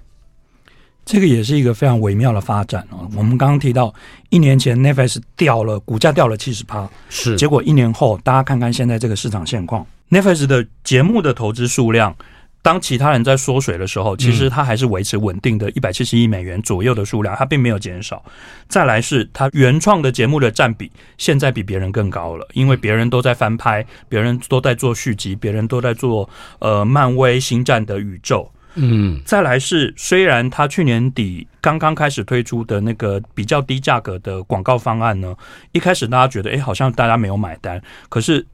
[1.03, 3.09] 这个也是一个非常微妙的发展哦。
[3.15, 3.91] 我们刚刚提到，
[4.29, 12.15] 一年前 Netflix 掉了，股价掉了七十趴，是结果一年后，大家看看现在这个市场现况，Netflix 的节目的投资数量。
[12.67, 18.21] 当其他人在缩水的时候，其实它还是维持稳定的一百七十亿美元左右的数量，它并没有减少。
[18.67, 35.33] 再来是它原创的节目的占比，现在比别人更高了，因为别人都在翻拍，别人都在做续集，别人都在做呃漫威星战的宇宙，嗯，再来是虽然他去年底刚刚开始推出的那个比较低价格的广告方案呢，
[35.71, 38.45] 一开始大家觉得哎，好像大家没有买单，可是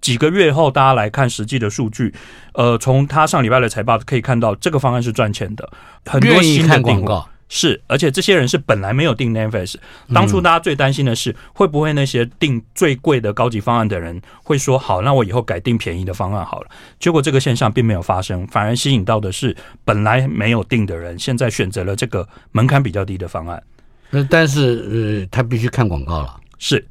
[0.00, 2.14] 几个月后大家来看实际的数据，
[2.54, 5.68] 呃，从他上礼拜的财报可以看到这个方案是赚钱的，
[6.06, 7.28] 很多新的广告。
[7.50, 9.76] 是，而且这些人是本来没有订 Netflix。
[10.12, 16.68] 当初大家最担心的是，会不会那些订最贵的高级方案的人会说：“好，那我以后改订便宜的方案好了。”
[17.00, 23.62] 结果这个现象并没有发生，反而吸引到的是本来没有订的人，现在选择了这个门槛比较低的方案。
[24.10, 26.36] 那但是，呃，他必须看广告了。
[26.58, 26.86] 是，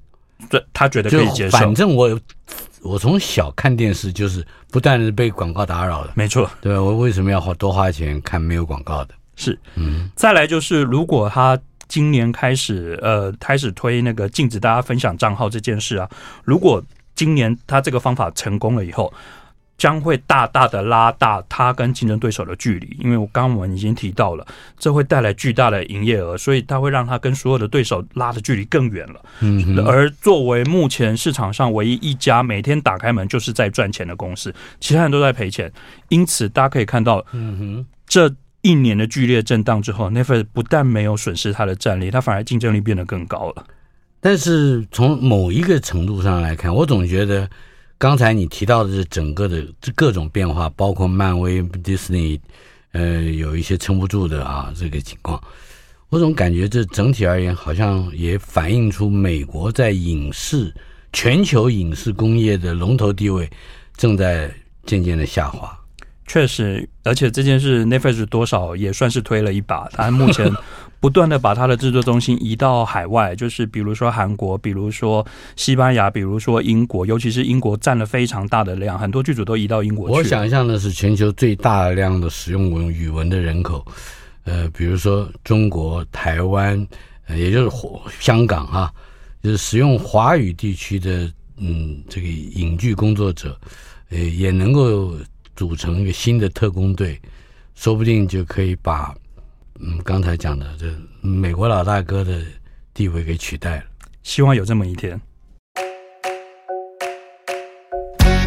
[0.50, 1.56] 这他觉得可以接受。
[1.56, 2.20] 反正我
[2.82, 6.12] 我从小看电视就是不断的被广告打扰的。
[6.16, 9.14] 没错，对，我为什么要花多花钱看没有广告的？
[9.36, 11.58] 是，嗯，再来就是，如果他
[11.88, 16.10] 今年开始，呃，开始推那个禁止大家分享账号这件事啊，
[16.44, 16.84] 如果
[17.16, 19.12] 今年他这个方法成功了以后，
[19.78, 24.46] 将会大大的拉大他跟竞争对手的距离，因为我刚刚我们已经提到了，
[24.78, 29.22] 这会带来巨大的营业额，所以它会让它跟所有的对手拉的距离更远了。
[29.42, 35.72] 嗯，而作为目前市场上唯一一家每天打开门就是在赚钱的公司，其他人都在赔钱，
[36.10, 38.34] 因此大家可以看到，嗯哼，这。
[38.64, 43.64] 一年的剧烈震荡之后，Netflix 不但没有损失它的战力，它反而竞争力变得更高了。
[44.20, 47.50] 但是从某一个程度上来看，我总觉得
[48.00, 52.40] 刚才你提到的这整个的这各种变化，包括漫威、迪士尼，
[52.92, 55.42] 呃，有一些撑不住的啊这个情况，
[56.10, 60.72] 我总感觉这整体而言好像也反映出美国在影视
[61.12, 63.50] 全球影视工业的龙头地位
[63.96, 64.54] 正在
[64.86, 65.76] 渐渐的下滑。
[66.28, 69.88] 确实，而且这件事 Netflix 多少也算是推了一把。
[69.94, 70.52] 他目前
[71.00, 75.26] 不断的把他的制作中心移到海外，就是比如说韩国，比如说
[75.56, 80.16] 西班牙，比如说英国，尤其是英国占了非常大的量，很多剧组都移到英国去。
[80.16, 83.86] 我想象的是全球最大量的使用文语文的人口，
[84.44, 86.88] 呃，比如说中国、台湾，
[87.28, 87.76] 呃，也就是
[88.20, 88.92] 香港啊，
[89.44, 93.60] 就是使用华语地区的嗯这个影剧工作者，
[94.10, 95.14] 呃，也能够。
[95.58, 97.20] 组成一个新的特工队，
[97.74, 99.12] 说不定就可以把
[99.81, 100.87] 嗯刚才讲的这
[101.21, 102.41] 美国老大哥的
[102.95, 103.85] 地位给取代了。
[104.23, 105.21] 希望有这么一天。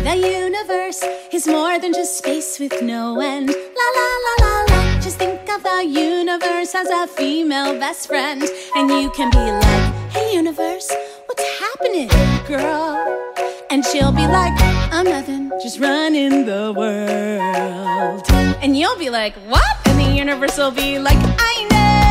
[0.03, 3.49] The universe is more than just space with no end.
[3.49, 4.99] La la la la la.
[5.01, 8.43] Just think of the universe as a female best friend,
[8.75, 10.91] and you can be like, Hey universe,
[11.27, 12.09] what's happening,
[12.47, 13.33] girl?
[13.69, 14.53] And she'll be like,
[14.91, 18.23] I'm nothing, just running the world.
[18.63, 19.78] And you'll be like, what?
[20.10, 22.10] The universe will be like, I know.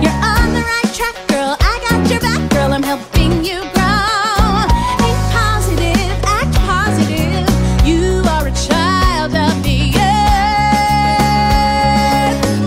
[0.00, 1.56] You're on the right track, girl.
[1.58, 2.72] I got your back, girl.
[2.72, 4.62] I'm helping you grow.
[5.02, 7.48] Think positive, act positive.
[7.84, 10.78] You are a child of the earth.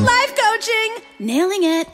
[0.04, 1.88] Life coaching, nailing it.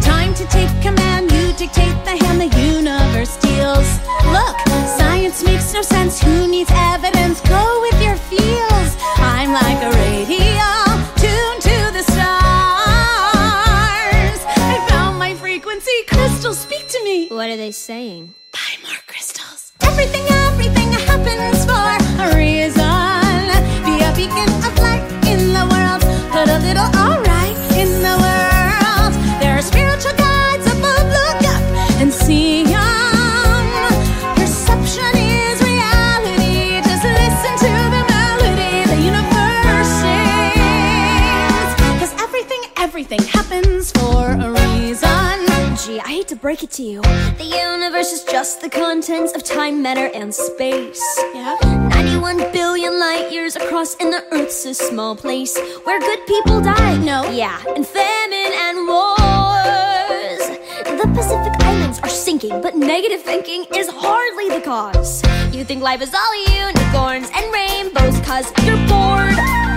[0.00, 1.30] Time to take command.
[1.30, 4.00] You dictate the hand the universe deals.
[4.32, 4.56] Look,
[4.96, 6.22] science makes no sense.
[6.22, 6.69] Who needs
[17.50, 18.32] What are they saying?
[18.52, 19.72] Buy more crystals.
[19.82, 21.90] Everything, everything happens for
[22.22, 23.42] a reason.
[23.82, 26.00] Be a beacon of light in the world.
[26.30, 29.12] Put a little alright in the world.
[29.42, 31.06] There are spiritual guides above.
[31.18, 31.62] Look up
[32.00, 32.70] and see.
[34.38, 36.78] Perception is reality.
[36.86, 41.70] Just listen to the melody the universe sings.
[41.98, 43.69] 'Cause everything, everything happens
[46.40, 47.02] break it to you.
[47.02, 51.02] The universe is just the contents of time, matter, and space.
[51.34, 51.56] Yeah.
[51.90, 56.96] 91 billion light years across, and the Earth's a small place where good people die.
[56.98, 57.30] No.
[57.30, 60.42] Yeah, and famine and wars.
[61.00, 65.22] The Pacific Islands are sinking, but negative thinking is hardly the cause.
[65.54, 66.34] You think life is all
[66.64, 69.69] unicorns and rainbows, cause you're bored.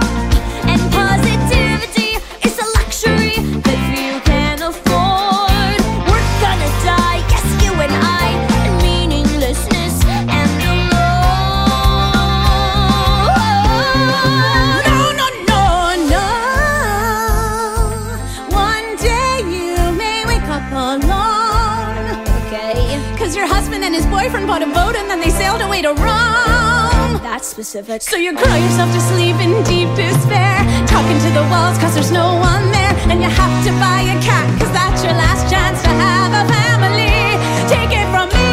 [24.34, 27.22] boyfriend bought a boat and then they sailed away to Rome.
[27.22, 28.02] That's specific.
[28.02, 30.58] So you cry yourself to sleep in deep despair,
[30.88, 32.94] talking to the walls cause there's no one there.
[33.14, 36.46] And you have to buy a cat cause that's your last chance to have a
[36.50, 37.38] family.
[37.70, 38.50] Take it from me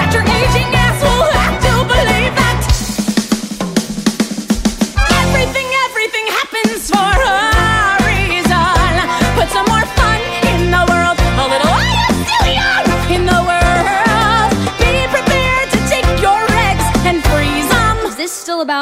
[0.00, 2.60] that your aging ass will have to believe that
[5.20, 7.53] everything, everything happens for us.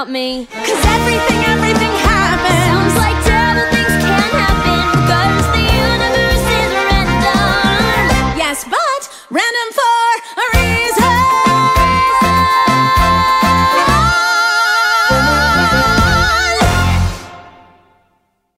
[0.03, 0.46] About me.
[0.46, 1.71] Cause everything, everything